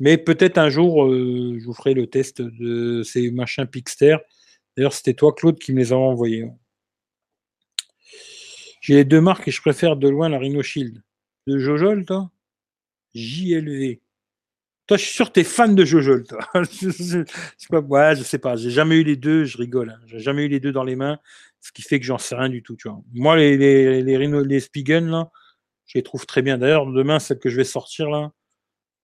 Mais 0.00 0.18
peut-être 0.18 0.58
un 0.58 0.70
jour, 0.70 1.04
euh, 1.06 1.56
je 1.58 1.64
vous 1.64 1.74
ferai 1.74 1.94
le 1.94 2.06
test 2.08 2.42
de 2.42 3.02
ces 3.02 3.30
machins 3.30 3.66
Pixter. 3.66 4.16
D'ailleurs, 4.76 4.92
c'était 4.92 5.14
toi, 5.14 5.32
Claude, 5.34 5.58
qui 5.58 5.72
me 5.72 5.78
les 5.78 5.92
a 5.92 5.96
envoyés. 5.96 6.46
J'ai 8.80 8.94
les 8.94 9.04
deux 9.04 9.20
marques 9.20 9.48
et 9.48 9.50
je 9.50 9.60
préfère 9.60 9.96
de 9.96 10.08
loin 10.08 10.28
la 10.28 10.38
Rhino 10.38 10.62
Shield. 10.62 11.02
De 11.46 11.58
Jojol, 11.58 12.04
toi? 12.04 12.30
JLV. 13.14 13.98
Toi, 14.88 14.96
je 14.96 15.04
suis 15.04 15.12
sûr 15.12 15.28
que 15.28 15.34
tu 15.34 15.40
es 15.40 15.44
fan 15.44 15.74
de 15.74 15.84
Jojo, 15.84 16.20
toi. 16.20 16.40
je, 16.54 16.90
sais 16.90 17.24
pas, 17.68 17.80
ouais, 17.80 18.16
je 18.16 18.22
sais 18.22 18.38
pas. 18.38 18.56
J'ai 18.56 18.70
jamais 18.70 18.96
eu 18.96 19.04
les 19.04 19.16
deux, 19.16 19.44
je 19.44 19.58
rigole. 19.58 19.90
Hein. 19.90 20.00
J'ai 20.06 20.18
jamais 20.18 20.44
eu 20.44 20.48
les 20.48 20.60
deux 20.60 20.72
dans 20.72 20.82
les 20.82 20.96
mains, 20.96 21.18
ce 21.60 21.72
qui 21.72 21.82
fait 21.82 22.00
que 22.00 22.06
j'en 22.06 22.16
sais 22.16 22.34
rien 22.34 22.48
du 22.48 22.62
tout, 22.62 22.74
tu 22.74 22.88
vois. 22.88 22.98
Moi, 23.12 23.36
les, 23.36 23.58
les, 23.58 24.02
les, 24.02 24.26
les 24.26 24.60
Spigen, 24.60 25.10
là, 25.10 25.30
je 25.84 25.98
les 25.98 26.02
trouve 26.02 26.24
très 26.24 26.40
bien. 26.40 26.56
D'ailleurs, 26.56 26.86
demain, 26.86 27.18
celle 27.18 27.38
que 27.38 27.50
je 27.50 27.56
vais 27.56 27.64
sortir, 27.64 28.08
là, 28.08 28.32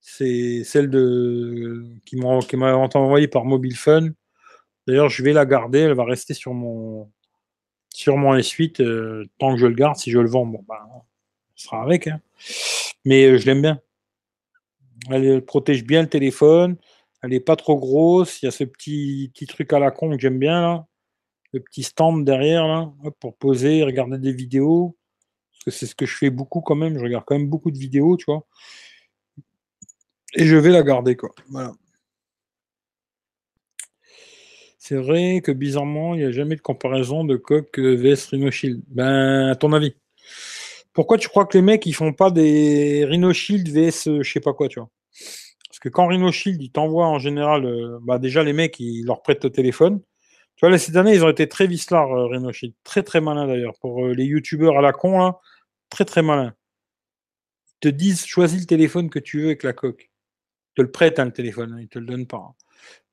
c'est 0.01 0.63
celle 0.63 0.89
de 0.89 1.85
qui 2.05 2.15
m'a 2.15 2.27
envoyée 2.27 3.27
par 3.27 3.45
Mobile 3.45 3.75
Fun. 3.75 4.09
D'ailleurs, 4.87 5.09
je 5.09 5.23
vais 5.23 5.33
la 5.33 5.45
garder. 5.45 5.79
Elle 5.79 5.93
va 5.93 6.05
rester 6.05 6.33
sur 6.33 6.53
mon 6.53 7.11
sur 7.93 8.17
mon 8.17 8.35
S8 8.35 8.81
euh, 8.81 9.25
tant 9.39 9.53
que 9.53 9.61
je 9.61 9.67
le 9.67 9.75
garde. 9.75 9.97
Si 9.97 10.11
je 10.11 10.19
le 10.19 10.29
vends, 10.29 10.45
bon, 10.45 10.63
bah, 10.67 10.83
ce 11.55 11.65
sera 11.65 11.83
avec. 11.83 12.07
Hein. 12.07 12.21
Mais 13.05 13.25
euh, 13.25 13.37
je 13.37 13.45
l'aime 13.45 13.61
bien. 13.61 13.79
Elle, 15.09 15.43
protège 15.43 15.83
bien 15.83 16.01
le 16.01 16.09
téléphone. 16.09 16.77
Elle 17.21 17.31
n'est 17.31 17.39
pas 17.39 17.55
trop 17.55 17.77
grosse. 17.77 18.41
Il 18.41 18.45
y 18.45 18.47
a 18.47 18.51
ce 18.51 18.63
petit, 18.63 19.31
truc 19.47 19.73
à 19.73 19.79
la 19.79 19.91
con 19.91 20.11
que 20.11 20.19
j'aime 20.19 20.39
bien. 20.39 20.85
Le 21.53 21.59
petit 21.59 21.83
stand 21.83 22.25
derrière 22.25 22.67
là, 22.67 22.91
pour 23.19 23.35
poser, 23.37 23.83
regarder 23.83 24.17
des 24.17 24.33
vidéos. 24.33 24.97
Parce 25.51 25.63
que 25.65 25.71
c'est 25.71 25.85
ce 25.85 25.95
que 25.95 26.05
je 26.05 26.15
fais 26.15 26.29
beaucoup 26.29 26.61
quand 26.61 26.75
même. 26.75 26.97
Je 26.97 27.03
regarde 27.03 27.23
quand 27.25 27.37
même 27.37 27.49
beaucoup 27.49 27.71
de 27.71 27.77
vidéos, 27.77 28.17
tu 28.17 28.25
vois. 28.27 28.45
Et 30.35 30.45
je 30.45 30.55
vais 30.57 30.71
la 30.71 30.83
garder, 30.83 31.15
quoi. 31.15 31.29
Voilà. 31.49 31.73
C'est 34.77 34.97
vrai 34.97 35.41
que 35.41 35.51
bizarrement, 35.51 36.13
il 36.13 36.19
n'y 36.19 36.25
a 36.25 36.31
jamais 36.31 36.55
de 36.55 36.61
comparaison 36.61 37.23
de 37.23 37.37
coque 37.37 37.79
VS 37.79 38.27
Rhino 38.29 38.51
Shield. 38.51 38.83
Ben, 38.87 39.47
à 39.47 39.55
ton 39.55 39.73
avis? 39.73 39.95
Pourquoi 40.95 41.17
tu 41.19 41.29
crois 41.29 41.45
que 41.45 41.57
les 41.57 41.61
mecs, 41.61 41.85
ils 41.85 41.93
font 41.93 42.13
pas 42.13 42.31
des 42.31 43.05
Rhino 43.05 43.33
Shield 43.33 43.69
VS 43.69 44.07
euh, 44.07 44.23
je 44.23 44.31
sais 44.31 44.39
pas 44.39 44.53
quoi, 44.53 44.67
tu 44.67 44.79
vois? 44.79 44.89
Parce 45.69 45.79
que 45.79 45.89
quand 45.89 46.07
Rhino 46.07 46.31
Shield, 46.31 46.61
il 46.61 46.71
t'envoie 46.71 47.07
en 47.07 47.19
général, 47.19 47.65
euh, 47.65 47.99
bah 48.01 48.17
déjà 48.19 48.43
les 48.43 48.53
mecs, 48.53 48.79
ils 48.79 49.05
leur 49.05 49.21
prêtent 49.21 49.43
le 49.43 49.51
téléphone. 49.51 50.01
Tu 50.55 50.65
vois, 50.65 50.69
là, 50.71 50.77
cette 50.77 50.95
année, 50.95 51.13
ils 51.13 51.23
ont 51.25 51.29
été 51.29 51.47
très 51.49 51.67
vislards, 51.67 52.11
euh, 52.13 52.27
Rhino 52.27 52.51
Shield. 52.53 52.73
Très, 52.83 53.03
très 53.03 53.21
malins 53.21 53.47
d'ailleurs. 53.47 53.75
Pour 53.81 54.07
les 54.07 54.25
youtubeurs 54.25 54.77
à 54.79 54.81
la 54.81 54.93
con, 54.93 55.33
très, 55.89 56.05
très 56.05 56.21
malins. 56.23 56.55
Ils 57.67 57.79
te 57.81 57.89
disent, 57.89 58.25
choisis 58.25 58.61
le 58.61 58.65
téléphone 58.65 59.09
que 59.09 59.19
tu 59.19 59.41
veux 59.41 59.47
avec 59.47 59.63
la 59.63 59.73
coque 59.73 60.09
te 60.75 60.81
le 60.81 60.91
prête, 60.91 61.19
hein, 61.19 61.25
le 61.25 61.31
téléphone, 61.31 61.73
hein, 61.73 61.79
il 61.79 61.83
ne 61.83 61.87
te 61.87 61.99
le 61.99 62.05
donne 62.05 62.27
pas. 62.27 62.37
Hein. 62.37 62.55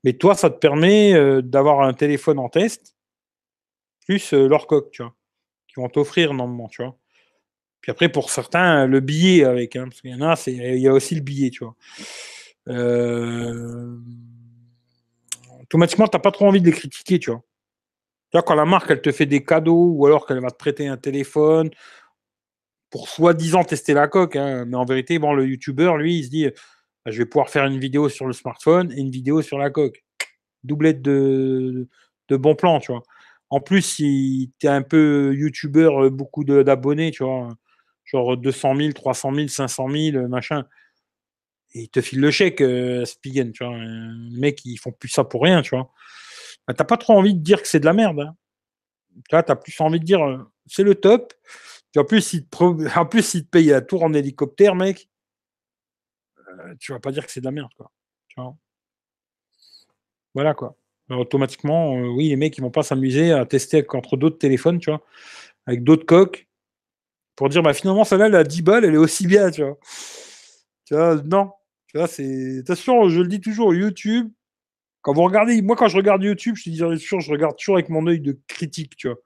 Mais 0.04 0.14
toi, 0.14 0.34
ça 0.34 0.50
te 0.50 0.58
permet 0.58 1.14
euh, 1.14 1.42
d'avoir 1.42 1.80
un 1.82 1.94
téléphone 1.94 2.38
en 2.38 2.48
test, 2.48 2.96
plus 4.06 4.34
euh, 4.34 4.48
leur 4.48 4.66
coque, 4.66 4.90
tu 4.90 5.02
vois, 5.02 5.14
qui 5.68 5.74
vont 5.76 5.88
t'offrir 5.88 6.34
normalement, 6.34 6.68
tu 6.68 6.82
vois. 6.82 6.98
Puis 7.82 7.90
après, 7.90 8.08
pour 8.08 8.30
certains, 8.30 8.86
le 8.86 9.00
billet 9.00 9.44
avec, 9.44 9.74
parce 9.74 10.00
qu'il 10.00 10.10
y 10.10 10.14
en 10.14 10.22
a, 10.22 10.34
il 10.46 10.78
y 10.78 10.88
a 10.88 10.92
aussi 10.92 11.14
le 11.16 11.20
billet, 11.20 11.50
tu 11.50 11.64
vois. 11.64 11.74
Euh, 12.68 13.96
automatiquement, 15.62 16.06
tu 16.06 16.16
n'as 16.16 16.20
pas 16.20 16.30
trop 16.30 16.46
envie 16.46 16.60
de 16.60 16.66
les 16.66 16.72
critiquer, 16.72 17.18
tu 17.18 17.30
vois. 17.30 17.42
Vois, 18.32 18.42
quand 18.42 18.54
la 18.54 18.64
marque, 18.64 18.90
elle 18.90 19.02
te 19.02 19.12
fait 19.12 19.26
des 19.26 19.44
cadeaux, 19.44 19.92
ou 19.94 20.06
alors 20.06 20.26
qu'elle 20.26 20.40
va 20.40 20.50
te 20.50 20.56
prêter 20.56 20.86
un 20.86 20.96
téléphone, 20.96 21.70
pour 22.88 23.08
soi-disant 23.08 23.64
tester 23.64 23.94
la 23.94 24.06
coque, 24.06 24.36
mais 24.36 24.76
en 24.76 24.84
vérité, 24.84 25.18
bon, 25.18 25.32
le 25.34 25.46
youtubeur, 25.46 25.96
lui, 25.96 26.18
il 26.18 26.24
se 26.24 26.30
dit, 26.30 26.46
bah, 27.04 27.10
je 27.10 27.18
vais 27.18 27.26
pouvoir 27.26 27.50
faire 27.50 27.64
une 27.64 27.80
vidéo 27.80 28.08
sur 28.08 28.26
le 28.26 28.32
smartphone 28.32 28.92
et 28.92 29.00
une 29.00 29.10
vidéo 29.10 29.42
sur 29.42 29.58
la 29.58 29.70
coque. 29.70 30.04
Doublette 30.62 31.02
de, 31.02 31.88
de 32.28 32.36
bons 32.36 32.54
plans, 32.54 32.78
tu 32.78 32.92
vois. 32.92 33.02
En 33.50 33.60
plus, 33.60 33.82
si 33.82 34.52
tu 34.58 34.66
es 34.66 34.70
un 34.70 34.82
peu 34.82 35.34
youtubeur, 35.34 36.04
euh, 36.04 36.10
beaucoup 36.10 36.44
d'abonnés, 36.44 37.10
tu 37.10 37.24
vois, 37.24 37.48
genre 38.12 38.36
200 38.36 38.76
000, 38.76 38.92
300 38.92 39.34
000, 39.34 39.48
500 39.48 39.88
000, 39.88 40.28
machin, 40.28 40.64
et 41.74 41.82
ils 41.82 41.88
te 41.88 42.00
filent 42.00 42.20
le 42.20 42.30
chèque, 42.30 42.60
euh, 42.60 43.04
Spigen, 43.04 43.52
tu 43.52 43.64
vois. 43.64 43.76
Les 43.76 44.38
mecs, 44.38 44.64
ils 44.64 44.76
font 44.76 44.92
plus 44.92 45.08
ça 45.08 45.24
pour 45.24 45.42
rien, 45.42 45.62
tu 45.62 45.74
vois. 45.74 45.90
Bah, 46.66 46.74
t'as 46.74 46.84
pas 46.84 46.96
trop 46.96 47.14
envie 47.14 47.34
de 47.34 47.40
dire 47.40 47.62
que 47.62 47.68
c'est 47.68 47.80
de 47.80 47.86
la 47.86 47.92
merde. 47.92 48.20
Hein. 48.20 48.36
Tu 49.28 49.34
as 49.34 49.42
plus 49.56 49.80
envie 49.80 50.00
de 50.00 50.04
dire, 50.04 50.22
euh, 50.22 50.38
c'est 50.66 50.82
le 50.82 50.94
top. 50.94 51.32
en 51.96 52.04
plus, 52.04 52.32
ils 52.34 52.46
te, 52.48 53.48
payent 53.50 53.66
la 53.66 53.80
tour 53.80 54.02
en 54.02 54.12
hélicoptère, 54.14 54.74
mec. 54.74 55.08
Euh, 56.38 56.74
tu 56.78 56.92
vas 56.92 57.00
pas 57.00 57.12
dire 57.12 57.26
que 57.26 57.32
c'est 57.32 57.40
de 57.40 57.46
la 57.46 57.50
merde, 57.50 57.72
quoi. 57.76 57.90
Vois 58.36 58.56
voilà, 60.34 60.54
quoi. 60.54 60.76
automatiquement, 61.10 61.96
euh, 61.96 62.08
oui, 62.08 62.28
les 62.28 62.36
mecs, 62.36 62.56
ils 62.56 62.62
vont 62.62 62.70
pas 62.70 62.82
s'amuser 62.82 63.32
à 63.32 63.44
tester 63.44 63.82
contre 63.82 64.16
d'autres 64.16 64.38
téléphones, 64.38 64.78
tu 64.78 64.90
vois, 64.90 65.04
avec 65.66 65.84
d'autres 65.84 66.06
coques, 66.06 66.48
pour 67.36 67.48
dire, 67.48 67.62
bah 67.62 67.74
finalement, 67.74 68.04
celle-là, 68.04 68.26
elle 68.26 68.34
a 68.36 68.44
10 68.44 68.62
balles, 68.62 68.84
elle 68.84 68.94
est 68.94 68.98
aussi 68.98 69.26
bien, 69.26 69.50
tu 69.50 69.62
vois. 69.62 69.78
Tu 70.84 70.94
vois, 70.94 71.16
non. 71.24 71.50
Tu 71.88 71.98
vois, 71.98 72.06
c'est. 72.06 72.58
Attention, 72.60 73.08
je 73.08 73.20
le 73.20 73.28
dis 73.28 73.40
toujours, 73.40 73.74
YouTube, 73.74 74.30
quand 75.02 75.14
vous 75.14 75.22
regardez, 75.22 75.62
moi, 75.62 75.76
quand 75.76 75.88
je 75.88 75.96
regarde 75.96 76.22
YouTube, 76.22 76.56
je 76.56 76.64
te 76.64 76.70
dis 76.70 76.78
toujours, 76.78 77.20
je 77.20 77.30
regarde 77.32 77.56
toujours 77.56 77.76
avec 77.76 77.88
mon 77.88 78.06
œil 78.06 78.20
de 78.20 78.38
critique, 78.48 78.96
tu 78.96 79.08
vois. 79.08 79.18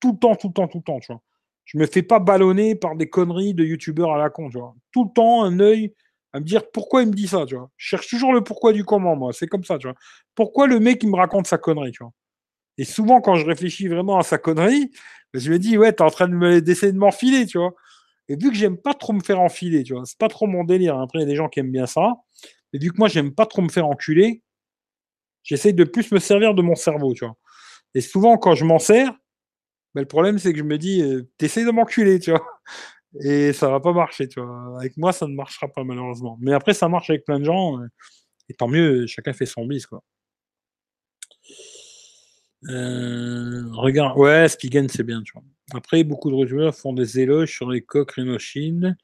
Tout 0.00 0.12
le 0.12 0.18
temps, 0.18 0.36
tout 0.36 0.48
le 0.48 0.52
temps, 0.54 0.68
tout 0.68 0.78
le 0.78 0.84
temps, 0.84 1.00
tu 1.00 1.12
vois. 1.12 1.22
Je 1.64 1.78
me 1.78 1.86
fais 1.86 2.02
pas 2.02 2.20
ballonner 2.20 2.76
par 2.76 2.96
des 2.96 3.08
conneries 3.10 3.54
de 3.54 3.64
youtubeurs 3.64 4.12
à 4.12 4.18
la 4.18 4.30
con, 4.30 4.50
tu 4.50 4.58
vois. 4.58 4.74
Tout 4.92 5.04
le 5.04 5.12
temps, 5.14 5.44
un 5.44 5.60
œil 5.60 5.94
à 6.32 6.40
me 6.40 6.44
dire 6.44 6.70
pourquoi 6.70 7.02
il 7.02 7.08
me 7.08 7.14
dit 7.14 7.28
ça, 7.28 7.44
tu 7.46 7.56
vois. 7.56 7.70
Je 7.76 7.88
cherche 7.88 8.08
toujours 8.08 8.32
le 8.32 8.42
pourquoi 8.44 8.72
du 8.72 8.84
comment, 8.84 9.16
moi. 9.16 9.32
C'est 9.32 9.48
comme 9.48 9.64
ça, 9.64 9.78
tu 9.78 9.88
vois. 9.88 9.96
Pourquoi 10.34 10.66
le 10.68 10.80
mec, 10.80 11.02
il 11.02 11.10
me 11.10 11.16
raconte 11.16 11.46
sa 11.46 11.58
connerie, 11.58 11.92
tu 11.92 12.02
vois. 12.04 12.12
Et 12.78 12.84
souvent, 12.84 13.20
quand 13.20 13.36
je 13.36 13.46
réfléchis 13.46 13.88
vraiment 13.88 14.18
à 14.18 14.22
sa 14.22 14.38
connerie, 14.38 14.90
ben, 15.32 15.40
je 15.40 15.50
me 15.50 15.58
dis, 15.58 15.78
ouais, 15.78 15.92
t'es 15.92 16.02
en 16.02 16.10
train 16.10 16.28
d'essayer 16.60 16.92
de 16.92 16.98
m'enfiler, 16.98 17.46
tu 17.46 17.58
vois. 17.58 17.74
Et 18.28 18.36
vu 18.36 18.50
que 18.50 18.56
j'aime 18.56 18.76
pas 18.78 18.94
trop 18.94 19.12
me 19.12 19.20
faire 19.22 19.40
enfiler, 19.40 19.82
tu 19.84 19.94
vois, 19.94 20.04
c'est 20.04 20.18
pas 20.18 20.28
trop 20.28 20.46
mon 20.46 20.64
délire. 20.64 20.98
Après, 20.98 21.20
il 21.20 21.22
y 21.22 21.24
a 21.24 21.28
des 21.28 21.36
gens 21.36 21.48
qui 21.48 21.60
aiment 21.60 21.72
bien 21.72 21.86
ça. 21.86 22.14
Mais 22.72 22.78
vu 22.80 22.90
que 22.92 22.98
moi, 22.98 23.08
j'aime 23.08 23.32
pas 23.34 23.46
trop 23.46 23.62
me 23.62 23.68
faire 23.68 23.86
enculer, 23.86 24.42
j'essaye 25.42 25.74
de 25.74 25.84
plus 25.84 26.10
me 26.12 26.18
servir 26.18 26.54
de 26.54 26.62
mon 26.62 26.74
cerveau, 26.74 27.14
tu 27.14 27.24
vois. 27.24 27.36
Et 27.94 28.00
souvent, 28.00 28.38
quand 28.38 28.54
je 28.54 28.64
m'en 28.64 28.78
sers, 28.78 29.10
ben, 29.94 30.02
le 30.02 30.08
problème, 30.08 30.38
c'est 30.38 30.52
que 30.52 30.58
je 30.58 30.64
me 30.64 30.78
dis, 30.78 31.02
euh, 31.02 31.28
t'essayes 31.38 31.64
de 31.64 31.70
m'enculer, 31.70 32.18
tu 32.20 32.30
vois. 32.32 32.46
Et 33.24 33.52
ça 33.54 33.70
va 33.70 33.80
pas 33.80 33.92
marcher, 33.92 34.28
tu 34.28 34.40
vois. 34.40 34.76
Avec 34.78 34.96
moi, 34.98 35.12
ça 35.12 35.26
ne 35.26 35.34
marchera 35.34 35.68
pas, 35.68 35.84
malheureusement. 35.84 36.38
Mais 36.40 36.52
après, 36.52 36.74
ça 36.74 36.88
marche 36.88 37.10
avec 37.10 37.24
plein 37.24 37.40
de 37.40 37.44
gens. 37.44 37.80
Euh, 37.80 37.86
et 38.50 38.54
tant 38.54 38.68
mieux, 38.68 39.06
chacun 39.06 39.32
fait 39.32 39.46
son 39.46 39.66
bis, 39.66 39.86
quoi. 39.86 40.02
Euh, 42.68 43.64
regarde, 43.72 44.18
ouais, 44.18 44.48
Spigen, 44.48 44.88
c'est 44.88 45.02
bien, 45.04 45.22
tu 45.22 45.32
vois. 45.32 45.42
Après, 45.74 46.02
beaucoup 46.04 46.30
de 46.30 46.36
rejoueurs 46.36 46.74
font 46.74 46.92
des 46.92 47.20
éloges 47.20 47.52
sur 47.52 47.70
les 47.70 47.82
coques 47.82 48.12
Rhinochine, 48.12 48.96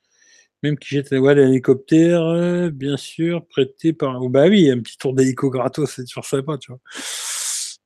même 0.63 0.79
qui 0.79 0.97
jettent 0.97 1.13
ouais, 1.13 1.35
l'hélicoptère, 1.35 2.23
euh, 2.23 2.71
bien 2.71 2.97
sûr, 2.97 3.47
prêté 3.47 3.93
par. 3.93 4.23
Oh, 4.23 4.29
bah 4.29 4.47
oui, 4.49 4.71
un 4.71 4.81
petit 4.81 4.99
tour 4.99 5.15
d'hélico 5.15 5.51
gratos, 5.51 5.91
c'est 5.91 6.05
toujours 6.05 6.25
sympa, 6.27 6.59
tu 6.59 6.73
vois. 6.73 6.81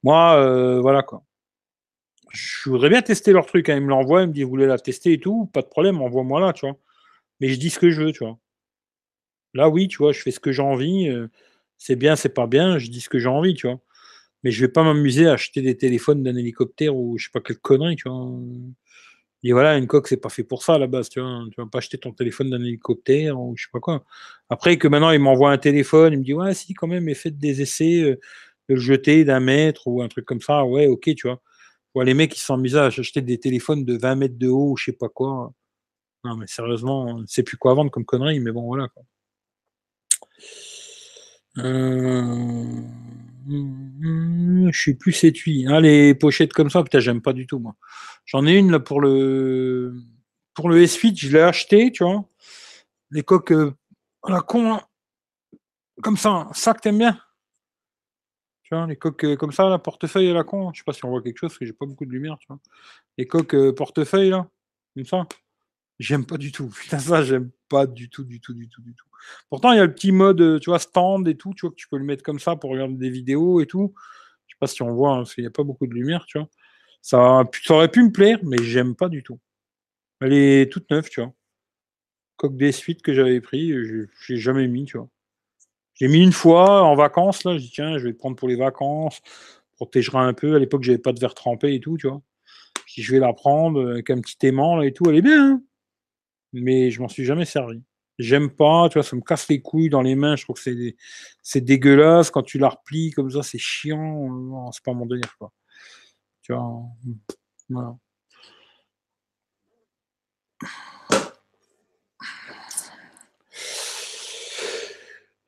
Moi, 0.03 0.81
voilà, 0.81 1.03
quoi 1.03 1.25
je 2.37 2.71
voudrais 2.71 2.89
bien 2.89 3.03
tester 3.03 3.33
leur 3.33 3.47
truc. 3.47 3.69
Hein. 3.69 3.77
Ils 3.77 3.83
me 3.83 3.89
l'envoient, 3.89 4.23
ils 4.23 4.29
me 4.29 4.33
disent 4.33 4.45
Vous 4.45 4.51
voulez 4.51 4.67
la 4.67 4.79
tester 4.79 5.13
et 5.13 5.21
tout? 5.21 5.47
Pas 5.53 5.63
de 5.63 5.67
problème, 5.69 6.01
envoie-moi 6.01 6.41
là, 6.41 6.53
tu 6.53 6.67
vois. 6.67 6.77
Mais 7.41 7.49
je 7.49 7.59
dis 7.59 7.71
ce 7.71 7.79
que 7.79 7.91
je 7.91 8.03
veux, 8.03 8.13
tu 8.13 8.25
vois. 8.25 8.39
Là, 9.55 9.69
oui, 9.69 9.89
tu 9.89 9.99
vois, 9.99 10.13
je 10.13 10.21
fais 10.21 10.31
ce 10.31 10.41
que 10.41 10.53
j'ai 10.53 10.63
envie. 10.63 11.09
Euh, 11.09 11.29
c'est 11.79 11.97
bien, 11.97 12.17
c'est 12.17 12.35
pas 12.35 12.47
bien, 12.47 12.79
je 12.79 12.91
dis 12.91 13.01
ce 13.01 13.09
que 13.09 13.19
j'ai 13.19 13.29
envie, 13.29 13.55
tu 13.55 13.67
vois. 13.67 13.81
Mais 14.47 14.53
je 14.53 14.61
vais 14.65 14.71
pas 14.71 14.85
m'amuser 14.85 15.27
à 15.27 15.33
acheter 15.33 15.61
des 15.61 15.77
téléphones 15.77 16.23
d'un 16.23 16.37
hélicoptère 16.37 16.95
ou 16.95 17.19
je 17.19 17.25
sais 17.25 17.31
pas 17.33 17.41
quelle 17.41 17.59
connerie, 17.59 17.97
tu 17.97 18.09
vois. 18.09 18.29
Et 19.43 19.53
voilà, 19.53 19.77
une 19.77 19.89
coque, 19.89 20.07
c'est 20.07 20.17
pas 20.19 20.29
fait 20.29 20.45
pour 20.45 20.63
ça 20.63 20.75
à 20.75 20.79
la 20.79 20.87
base, 20.87 21.09
tu 21.09 21.19
vois. 21.21 21.41
Tu 21.51 21.61
vas 21.61 21.67
pas 21.67 21.79
acheter 21.79 21.99
ton 21.99 22.13
téléphone 22.13 22.51
d'un 22.51 22.63
hélicoptère 22.63 23.41
ou 23.41 23.57
je 23.57 23.65
sais 23.65 23.71
pas 23.73 23.81
quoi. 23.81 24.05
Après 24.49 24.79
que 24.79 24.87
maintenant, 24.87 25.11
il 25.11 25.19
m'envoie 25.19 25.51
un 25.51 25.59
téléphone, 25.59 26.13
il 26.13 26.19
me 26.21 26.25
dit 26.25 26.33
Ouais, 26.35 26.55
si, 26.55 26.75
quand 26.75 26.87
même, 26.87 27.03
mais 27.03 27.15
faites 27.15 27.39
des 27.39 27.61
essais, 27.61 28.03
euh, 28.03 28.21
de 28.69 28.75
le 28.75 28.81
jeter 28.81 29.25
d'un 29.25 29.41
mètre 29.41 29.89
ou 29.89 30.01
un 30.03 30.09
truc 30.09 30.25
comme 30.25 30.41
ça. 30.41 30.65
Ouais, 30.65 30.87
ok, 30.87 31.15
tu 31.17 31.27
vois 31.27 31.41
les 32.05 32.15
mecs 32.15 32.33
qui 32.33 32.41
s'amusent 32.41 32.77
à 32.77 32.87
acheter 32.87 33.23
des 33.23 33.39
téléphones 33.39 33.85
de 33.85 33.97
20 33.97 34.15
mètres 34.17 34.39
de 34.39 34.49
haut 34.49 34.73
ou 34.73 34.77
je 34.77 34.87
sais 34.87 34.93
pas 34.93 35.09
quoi. 35.09 35.53
Non, 36.25 36.37
mais 36.37 36.47
sérieusement, 36.47 37.05
on 37.05 37.19
ne 37.21 37.27
sait 37.27 37.43
plus 37.43 37.57
quoi 37.57 37.75
vendre 37.75 37.91
comme 37.91 38.05
connerie, 38.05 38.41
mais 38.41 38.53
bon, 38.53 38.67
voilà. 38.67 38.89
Euh... 41.59 42.83
Je 43.49 44.71
suis 44.73 44.95
plus 44.95 45.25
étui. 45.25 45.67
Ah, 45.69 45.81
les 45.81 46.15
pochettes 46.15 46.53
comme 46.53 46.71
ça, 46.71 46.83
putain, 46.83 47.01
j'aime 47.01 47.23
pas 47.23 47.33
du 47.33 47.47
tout, 47.47 47.59
moi. 47.59 47.77
J'en 48.25 48.47
ai 48.47 48.57
une 48.57 48.71
là 48.73 48.81
pour 48.81 49.01
le 49.01 49.95
pour 50.55 50.69
le 50.69 50.83
S8, 50.83 51.19
je 51.19 51.29
l'ai 51.33 51.43
acheté, 51.43 51.93
tu 51.93 52.05
vois. 52.05 52.25
Les 53.11 53.23
coques 53.23 53.53
euh, 53.53 53.75
la 54.27 54.41
con, 54.41 54.81
comme 56.03 56.17
ça, 56.17 56.49
ça 56.53 56.75
que 56.75 56.81
t'aimes 56.81 56.99
bien? 56.99 57.21
Tu 58.63 58.75
vois, 58.75 58.87
les 58.87 58.97
coques 58.97 59.25
euh, 59.25 59.37
comme 59.37 59.53
ça, 59.53 59.69
la 59.69 59.79
portefeuille 59.79 60.31
à 60.31 60.35
la 60.35 60.45
con. 60.45 60.73
Je 60.73 60.79
sais 60.79 60.85
pas 60.85 60.93
si 60.93 61.05
on 61.05 61.11
voit 61.11 61.23
quelque 61.23 61.39
chose, 61.39 61.51
parce 61.51 61.59
que 61.59 61.67
j'ai 61.67 61.73
pas 61.73 61.87
beaucoup 61.87 62.05
de 62.05 62.11
lumière, 62.11 62.37
tu 62.41 62.47
vois. 62.49 62.59
Les 63.19 63.27
coques 63.27 63.55
euh, 63.55 63.73
portefeuille, 63.73 64.31
là, 64.31 64.49
comme 64.95 65.05
ça. 65.07 65.27
J'aime 65.99 66.27
pas 66.27 66.39
du 66.39 66.53
tout. 66.53 66.69
Putain, 66.69 66.99
ça, 66.99 67.23
j'aime 67.23 67.51
pas 67.69 67.87
du 67.87 68.09
tout, 68.09 68.25
du 68.25 68.41
tout, 68.41 68.55
du 68.55 68.69
tout, 68.69 68.83
du 68.83 68.95
tout. 68.95 69.07
Pourtant, 69.49 69.73
il 69.73 69.77
y 69.77 69.81
a 69.81 69.85
le 69.85 69.95
petit 69.95 70.13
mode, 70.13 70.41
euh, 70.41 70.59
tu 70.59 70.71
vois, 70.71 70.79
stand 70.79 71.27
et 71.29 71.37
tout, 71.37 71.53
tu 71.55 71.63
vois, 71.63 71.71
que 71.71 71.77
tu 71.77 71.89
peux 71.89 71.99
le 71.99 72.05
mettre 72.05 72.23
comme 72.23 72.39
ça 72.39 72.57
pour 72.57 72.71
regarder 72.71 72.95
des 72.95 73.11
vidéos 73.11 73.61
et 73.61 73.67
tout. 73.67 73.95
Je 74.47 74.55
sais 74.55 74.59
pas 74.61 74.67
si 74.67 74.83
on 74.83 74.93
voit, 74.95 75.13
hein, 75.13 75.17
parce 75.19 75.35
qu'il 75.35 75.43
n'y 75.43 75.49
a 75.49 75.53
pas 75.53 75.65
beaucoup 75.65 75.87
de 75.87 75.95
lumière, 75.95 76.25
tu 76.27 76.39
vois. 76.39 76.49
Ça, 77.03 77.45
ça 77.65 77.75
aurait 77.75 77.91
pu 77.91 78.03
me 78.03 78.13
plaire, 78.13 78.39
mais 78.43 78.59
j'aime 78.63 78.95
pas 78.95 79.09
du 79.09 79.23
tout. 79.23 79.41
Elle 80.21 80.33
est 80.33 80.73
toute 80.73 80.91
neuve, 80.91 81.09
tu 81.09 81.21
vois. 81.21 81.33
Coque 82.37 82.57
des 82.57 82.73
suites 82.73 83.03
que 83.03 83.15
j'avais 83.15 83.41
pris, 83.41 83.73
j'ai 84.27 84.37
jamais 84.37 84.69
mis, 84.69 84.85
tu 84.85 84.99
vois. 84.99 85.09
J'ai 85.95 86.09
mis 86.09 86.23
une 86.23 86.33
fois 86.33 86.83
en 86.83 86.95
vacances, 86.95 87.45
là, 87.45 87.57
je 87.57 87.63
dis 87.63 87.71
tiens, 87.71 87.97
je 87.97 88.05
vais 88.05 88.11
le 88.11 88.17
prendre 88.17 88.37
pour 88.37 88.49
les 88.49 88.57
vacances, 88.57 89.23
protégera 89.77 90.23
un 90.23 90.35
peu. 90.35 90.55
À 90.55 90.59
l'époque, 90.59 90.83
j'avais 90.83 90.99
pas 90.99 91.13
de 91.13 91.21
verre 91.21 91.35
trempé 91.35 91.75
et 91.75 91.81
tout, 91.81 91.97
tu 91.97 92.09
vois. 92.09 92.21
Si 92.87 93.03
je 93.03 93.13
vais 93.13 93.19
la 93.19 93.33
prendre 93.33 93.91
avec 93.93 94.11
un 94.11 94.21
petit 94.21 94.47
aimant 94.47 94.83
et 94.83 94.93
tout, 94.93 95.05
elle 95.09 95.17
est 95.17 95.23
bien. 95.23 95.55
Hein. 95.55 95.63
Mais 96.53 96.91
je 96.91 97.01
m'en 97.01 97.09
suis 97.09 97.25
jamais 97.25 97.45
servi. 97.45 97.83
J'aime 98.19 98.51
pas, 98.51 98.89
tu 98.89 98.95
vois, 98.95 99.03
ça 99.03 99.15
me 99.17 99.21
casse 99.21 99.49
les 99.49 99.61
couilles 99.61 99.91
dans 99.91 100.03
les 100.03 100.15
mains. 100.15 100.37
Je 100.37 100.45
trouve 100.45 100.57
que 100.57 100.95
c'est, 101.43 101.61
dégueulasse. 101.61 102.31
Quand 102.31 102.43
tu 102.43 102.59
la 102.59 102.71
replies 102.71 103.11
comme 103.11 103.31
ça, 103.31 103.43
c'est 103.43 103.59
chiant. 103.59 104.71
c'est 104.73 104.85
pas 104.85 104.95
mon 104.95 105.07
délire, 105.07 105.37
quoi. 105.39 105.53
Tu 106.43 106.53
vois, 106.55 106.83
voilà. 107.69 107.97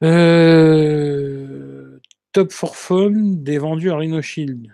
Euh, 0.05 1.99
top 2.33 2.53
for 2.53 2.77
Fun, 2.77 3.13
des 3.15 3.59
vendus 3.59 3.91
à 3.91 3.97
Rhino 3.97 4.23
Shield. 4.23 4.73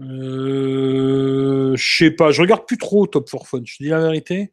Euh, 0.00 1.74
je 1.76 1.96
sais 1.96 2.10
pas, 2.10 2.30
je 2.30 2.40
regarde 2.40 2.66
plus 2.66 2.78
trop 2.78 3.06
Top 3.06 3.28
for 3.28 3.48
Fun, 3.48 3.62
je 3.64 3.78
te 3.78 3.82
dis 3.82 3.88
la 3.88 4.00
vérité. 4.00 4.52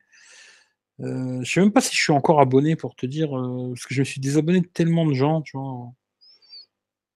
Euh, 1.01 1.41
je 1.43 1.51
sais 1.51 1.59
même 1.59 1.71
pas 1.71 1.81
si 1.81 1.95
je 1.95 2.01
suis 2.01 2.13
encore 2.13 2.39
abonné 2.39 2.75
pour 2.75 2.95
te 2.95 3.05
dire, 3.05 3.37
euh, 3.37 3.69
parce 3.69 3.85
que 3.85 3.93
je 3.93 4.01
me 4.01 4.05
suis 4.05 4.21
désabonné 4.21 4.61
de 4.61 4.67
tellement 4.67 5.05
de 5.05 5.13
gens, 5.13 5.41
tu 5.41 5.57
vois. 5.57 5.91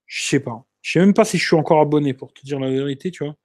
Je 0.08 0.24
sais 0.24 0.40
pas. 0.40 0.66
Je 0.82 0.94
sais 0.94 1.00
même 1.00 1.14
pas 1.14 1.26
si 1.26 1.38
je 1.38 1.46
suis 1.46 1.56
encore 1.56 1.82
abonné 1.82 2.14
pour 2.14 2.34
te 2.34 2.46
dire 2.46 2.60
la 2.60 2.70
vérité, 2.70 3.12
tu 3.12 3.24
vois. 3.24 3.36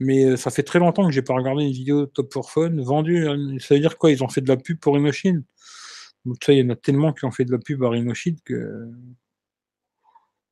Mais 0.00 0.36
ça 0.36 0.50
fait 0.50 0.64
très 0.64 0.78
longtemps 0.80 1.06
que 1.06 1.12
j'ai 1.12 1.22
pas 1.22 1.34
regardé 1.34 1.64
une 1.64 1.72
vidéo 1.72 2.06
Top 2.06 2.32
for 2.32 2.50
Fun 2.50 2.82
vendue. 2.82 3.26
Ça 3.60 3.74
veut 3.74 3.80
dire 3.80 3.98
quoi? 3.98 4.10
Ils 4.10 4.24
ont 4.24 4.28
fait 4.28 4.40
de 4.40 4.48
la 4.48 4.56
pub 4.56 4.78
pour 4.80 4.94
Rhino 4.94 5.10
donc, 6.24 6.36
il 6.48 6.54
y 6.54 6.62
en 6.62 6.70
a 6.70 6.76
tellement 6.76 7.12
qui 7.12 7.24
ont 7.24 7.30
fait 7.30 7.44
de 7.44 7.52
la 7.52 7.58
pub 7.58 7.82
à 7.84 7.90
Rhinoshid 7.90 8.42
que. 8.44 8.90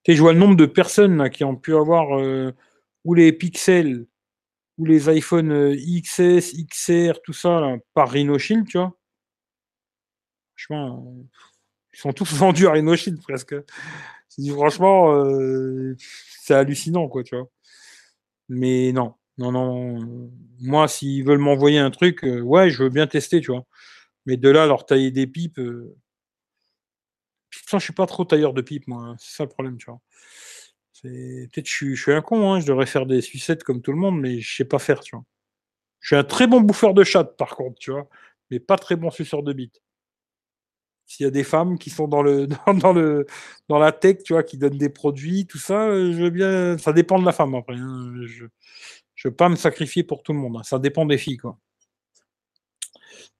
Tu 0.05 0.14
je 0.16 0.20
vois 0.20 0.33
le 0.33 0.38
nombre 0.38 0.57
de 0.57 0.66
personnes 0.66 1.31
qui 1.31 1.44
ont 1.44 1.57
pu 1.57 1.75
avoir 1.75 2.18
euh, 2.18 2.53
ou 3.05 3.14
les 3.14 3.33
pixels 3.33 4.07
ou 4.79 4.85
les 4.85 5.09
iPhone 5.09 5.53
euh, 5.53 5.77
XS, 5.77 6.55
XR, 6.68 7.20
tout 7.22 7.33
ça, 7.33 7.77
par 7.94 8.11
Rhinoshield, 8.11 8.66
tu 8.66 8.79
vois. 8.79 8.96
Franchement, 10.64 11.16
ils 11.92 11.98
sont 11.98 12.12
tous 12.12 12.33
vendus 12.35 12.66
à 12.66 12.72
Rhinoshield 12.72 13.20
presque. 13.22 13.55
franchement, 14.51 15.14
euh, 15.14 15.96
c'est 16.40 16.55
hallucinant, 16.55 17.09
quoi, 17.09 17.22
tu 17.22 17.37
vois. 17.37 17.48
Mais 18.48 18.92
non, 18.92 19.14
non, 19.38 19.53
non. 19.53 20.31
Moi, 20.61 20.88
s'ils 20.88 21.25
veulent 21.25 21.38
m'envoyer 21.38 21.79
un 21.79 21.90
truc, 21.90 22.22
ouais, 22.22 22.70
je 22.70 22.83
veux 22.85 22.90
bien 22.90 23.07
tester, 23.07 23.40
tu 23.40 23.51
vois. 23.51 23.64
Mais 24.27 24.37
de 24.37 24.48
là, 24.48 24.66
leur 24.66 24.87
tailler 24.87 25.11
des 25.11 25.27
pipes. 25.27 25.59
Euh... 25.59 25.96
Putain, 27.51 27.79
je 27.79 27.85
suis 27.85 27.92
pas 27.92 28.07
trop 28.07 28.25
tailleur 28.25 28.55
de 28.55 28.62
pipes, 28.62 28.88
moi. 28.88 29.03
Hein. 29.03 29.16
C'est 29.18 29.37
ça 29.37 29.44
le 29.44 29.51
problème, 29.51 29.77
tu 29.79 29.87
vois. 29.87 30.01
Peut-être 31.03 31.66
je 31.68 31.94
je 31.94 32.01
suis 32.01 32.12
un 32.12 32.22
con, 32.22 32.53
hein. 32.53 32.61
je 32.61 32.66
devrais 32.66 32.87
faire 32.87 33.07
des 33.07 33.20
sucettes 33.20 33.64
comme 33.64 33.83
tout 33.83 33.92
le 33.92 33.98
monde, 33.98 34.20
mais 34.20 34.40
je 34.40 34.57
sais 34.57 34.64
pas 34.64 34.79
faire, 34.79 35.01
tu 35.01 35.16
vois. 35.16 35.25
Je 36.01 36.09
suis 36.09 36.16
un 36.16 36.25
très 36.25 36.46
bon 36.46 36.61
bouffeur 36.61 36.94
de 36.94 37.05
chat, 37.05 37.25
par 37.25 37.57
contre, 37.57 37.79
tu 37.81 37.90
vois, 37.92 38.09
mais 38.51 38.61
pas 38.61 38.77
très 38.77 38.96
bon 38.96 39.11
suceur 39.11 39.42
de 39.42 39.53
bites. 39.53 39.83
S'il 41.12 41.25
y 41.25 41.27
a 41.27 41.31
des 41.31 41.44
femmes 41.44 41.79
qui 41.79 41.90
sont 41.90 42.09
dans 42.09 42.22
la 43.68 43.92
tech, 43.92 44.22
tu 44.25 44.33
vois, 44.33 44.42
qui 44.42 44.57
donnent 44.57 44.79
des 44.79 44.88
produits, 44.88 45.46
tout 45.46 45.59
ça, 45.59 45.83
euh, 45.83 46.11
je 46.11 46.22
veux 46.22 46.31
bien. 46.31 46.79
Ça 46.79 46.94
dépend 46.94 47.18
de 47.18 47.27
la 47.27 47.33
femme 47.33 47.55
après. 47.55 47.77
Hein. 47.77 48.14
Je 48.25 48.46
je 49.14 49.29
veux 49.29 49.35
pas 49.35 49.51
me 49.51 49.57
sacrifier 49.57 50.05
pour 50.05 50.22
tout 50.22 50.33
le 50.33 50.38
monde. 50.38 50.57
Hein. 50.57 50.62
Ça 50.62 50.79
dépend 50.79 51.05
des 51.05 51.18
filles, 51.18 51.37
quoi. 51.37 51.59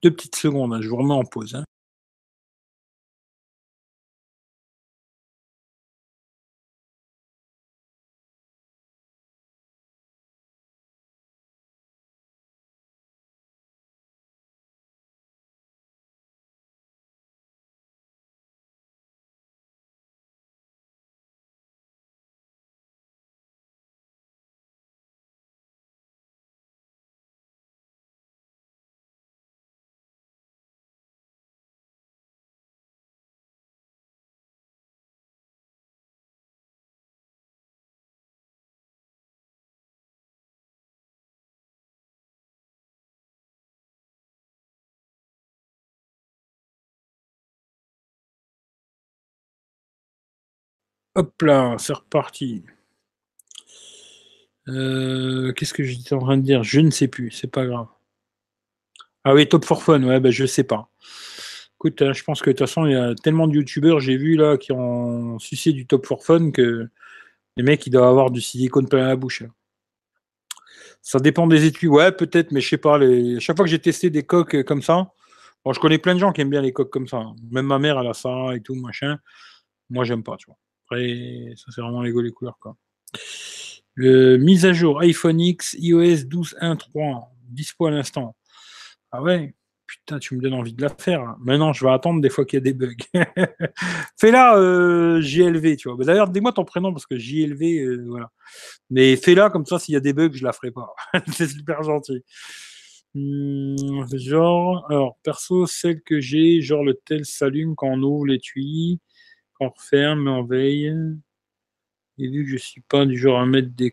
Deux 0.03 0.11
petites 0.11 0.37
secondes, 0.37 0.75
hein, 0.75 0.83
je 0.83 0.89
vous 0.91 0.97
remets 0.97 1.15
en 1.15 1.25
pause. 1.25 1.65
Hop 51.15 51.43
là, 51.43 51.77
c'est 51.79 51.93
reparti. 51.93 52.65
Euh, 54.69 55.53
qu'est-ce 55.53 55.75
que 55.75 55.83
j'étais 55.85 56.15
en 56.15 56.21
train 56.21 56.37
de 56.39 56.43
dire? 56.43 56.63
Je 56.63 56.81
ne 56.81 56.91
sais 56.91 57.09
plus, 57.09 57.31
c'est 57.31 57.51
pas 57.51 57.67
grave. 57.67 57.87
Ah 59.25 59.35
oui, 59.35 59.49
Top 59.49 59.65
for 59.65 59.83
Fun, 59.83 60.03
ouais, 60.05 60.21
ben 60.21 60.33
je 60.33 60.47
sais 60.47 60.65
pas. 60.65 60.89
Écoute, 61.77 62.01
hein, 62.03 62.13
je 62.13 62.25
pense 62.25 62.41
que 62.41 62.51
de 62.51 62.57
toute 62.57 62.67
façon, 62.67 62.87
il 62.87 62.93
y 62.93 62.97
a 62.97 63.15
tellement 63.15 63.47
de 63.47 63.55
youtubeurs, 63.55 64.01
j'ai 64.01 64.17
vu 64.17 64.37
là, 64.37 64.57
qui 64.57 64.73
ont 64.73 65.39
sucé 65.39 65.73
du 65.73 65.87
Top 65.87 66.07
for 66.07 66.25
Fun 66.25 66.51
que 66.51 66.89
les 67.57 67.63
mecs, 67.63 67.87
ils 67.87 67.91
doivent 67.91 68.09
avoir 68.09 68.31
du 68.31 68.41
silicone 68.41 68.89
plein 68.89 69.07
la 69.09 69.17
bouche. 69.17 69.45
Ça 71.03 71.19
dépend 71.19 71.47
des 71.47 71.65
études, 71.67 71.91
ouais, 71.91 72.13
peut-être, 72.13 72.53
mais 72.53 72.61
je 72.61 72.69
sais 72.71 72.79
pas. 72.79 72.99
Chaque 73.41 73.57
fois 73.57 73.65
que 73.65 73.71
j'ai 73.71 73.81
testé 73.81 74.11
des 74.11 74.23
coques 74.25 74.63
comme 74.65 74.83
ça, 74.83 75.13
bon, 75.65 75.73
je 75.73 75.81
connais 75.81 75.99
plein 75.99 76.15
de 76.15 76.21
gens 76.21 76.33
qui 76.33 76.41
aiment 76.41 76.51
bien 76.51 76.63
les 76.63 76.73
coques 76.73 76.91
comme 76.93 77.09
ça. 77.09 77.19
Hein. 77.19 77.37
Même 77.51 77.67
ma 77.67 77.79
mère, 77.79 77.99
elle 78.01 78.07
a 78.09 78.15
ça 78.15 78.55
et 78.55 78.61
tout, 78.63 78.75
machin. 78.77 79.19
Moi, 79.91 80.05
j'aime 80.05 80.23
pas, 80.23 80.37
tu 80.37 80.47
vois 80.47 80.62
ça 81.57 81.67
c'est 81.71 81.81
vraiment 81.81 82.03
les 82.03 82.13
les 82.13 82.31
couleurs. 82.31 82.59
Quoi. 82.61 82.77
mise 83.97 84.67
à 84.67 84.73
jour 84.73 85.01
iPhone 85.01 85.41
X 85.41 85.77
iOS 85.79 86.25
12.1.3, 86.29 87.29
dispo 87.51 87.87
à 87.87 87.91
l'instant. 87.91 88.37
Ah 89.11 89.23
ouais, 89.23 89.55
putain, 89.93 90.19
tu 90.19 90.37
me 90.37 90.41
donnes 90.41 90.55
envie 90.55 90.73
de 90.73 90.81
la 90.81 90.89
faire. 90.89 91.37
Maintenant, 91.41 91.73
je 91.73 91.85
vais 91.85 91.93
attendre 91.93 92.21
des 92.23 92.31
fois 92.31 92.47
qu'il 92.47 92.57
y 92.57 92.63
a 92.63 92.65
des 92.65 92.73
bugs. 92.73 92.97
fais-la 94.19 94.57
euh, 94.57 95.21
JLV, 95.21 95.77
tu 95.77 95.91
vois. 95.91 96.03
D'ailleurs, 96.05 96.29
dis-moi 96.29 96.53
ton 96.53 96.65
prénom 96.65 96.93
parce 96.93 97.05
que 97.05 97.19
JLV, 97.19 97.63
euh, 97.63 98.05
voilà. 98.09 98.31
Mais 98.89 99.17
fais-la 99.17 99.51
comme 99.51 99.67
ça, 99.67 99.79
s'il 99.79 99.93
y 99.93 99.97
a 99.97 100.01
des 100.01 100.15
bugs, 100.15 100.33
je 100.33 100.45
la 100.45 100.53
ferai 100.53 100.71
pas. 100.71 100.95
c'est 101.33 101.49
super 101.49 101.83
gentil. 101.83 102.23
Hmm, 103.15 104.07
genre, 104.15 104.87
alors, 104.89 105.19
perso, 105.23 105.67
celle 105.67 106.01
que 106.01 106.21
j'ai, 106.21 106.63
genre 106.63 106.83
le 106.83 106.95
tel 106.95 107.27
s'allume 107.27 107.75
quand 107.77 107.89
on 107.89 108.03
ouvre 108.03 108.27
l'étui 108.27 108.99
on 109.63 109.71
referme, 109.71 110.29
on 110.29 110.43
veille. 110.43 110.93
Et 112.19 112.29
vu 112.29 112.45
que 112.45 112.51
je 112.51 112.57
suis 112.57 112.81
pas 112.83 113.07
du 113.07 113.17
genre 113.17 113.41
à 113.41 113.47
mettre 113.47 113.71
des 113.71 113.91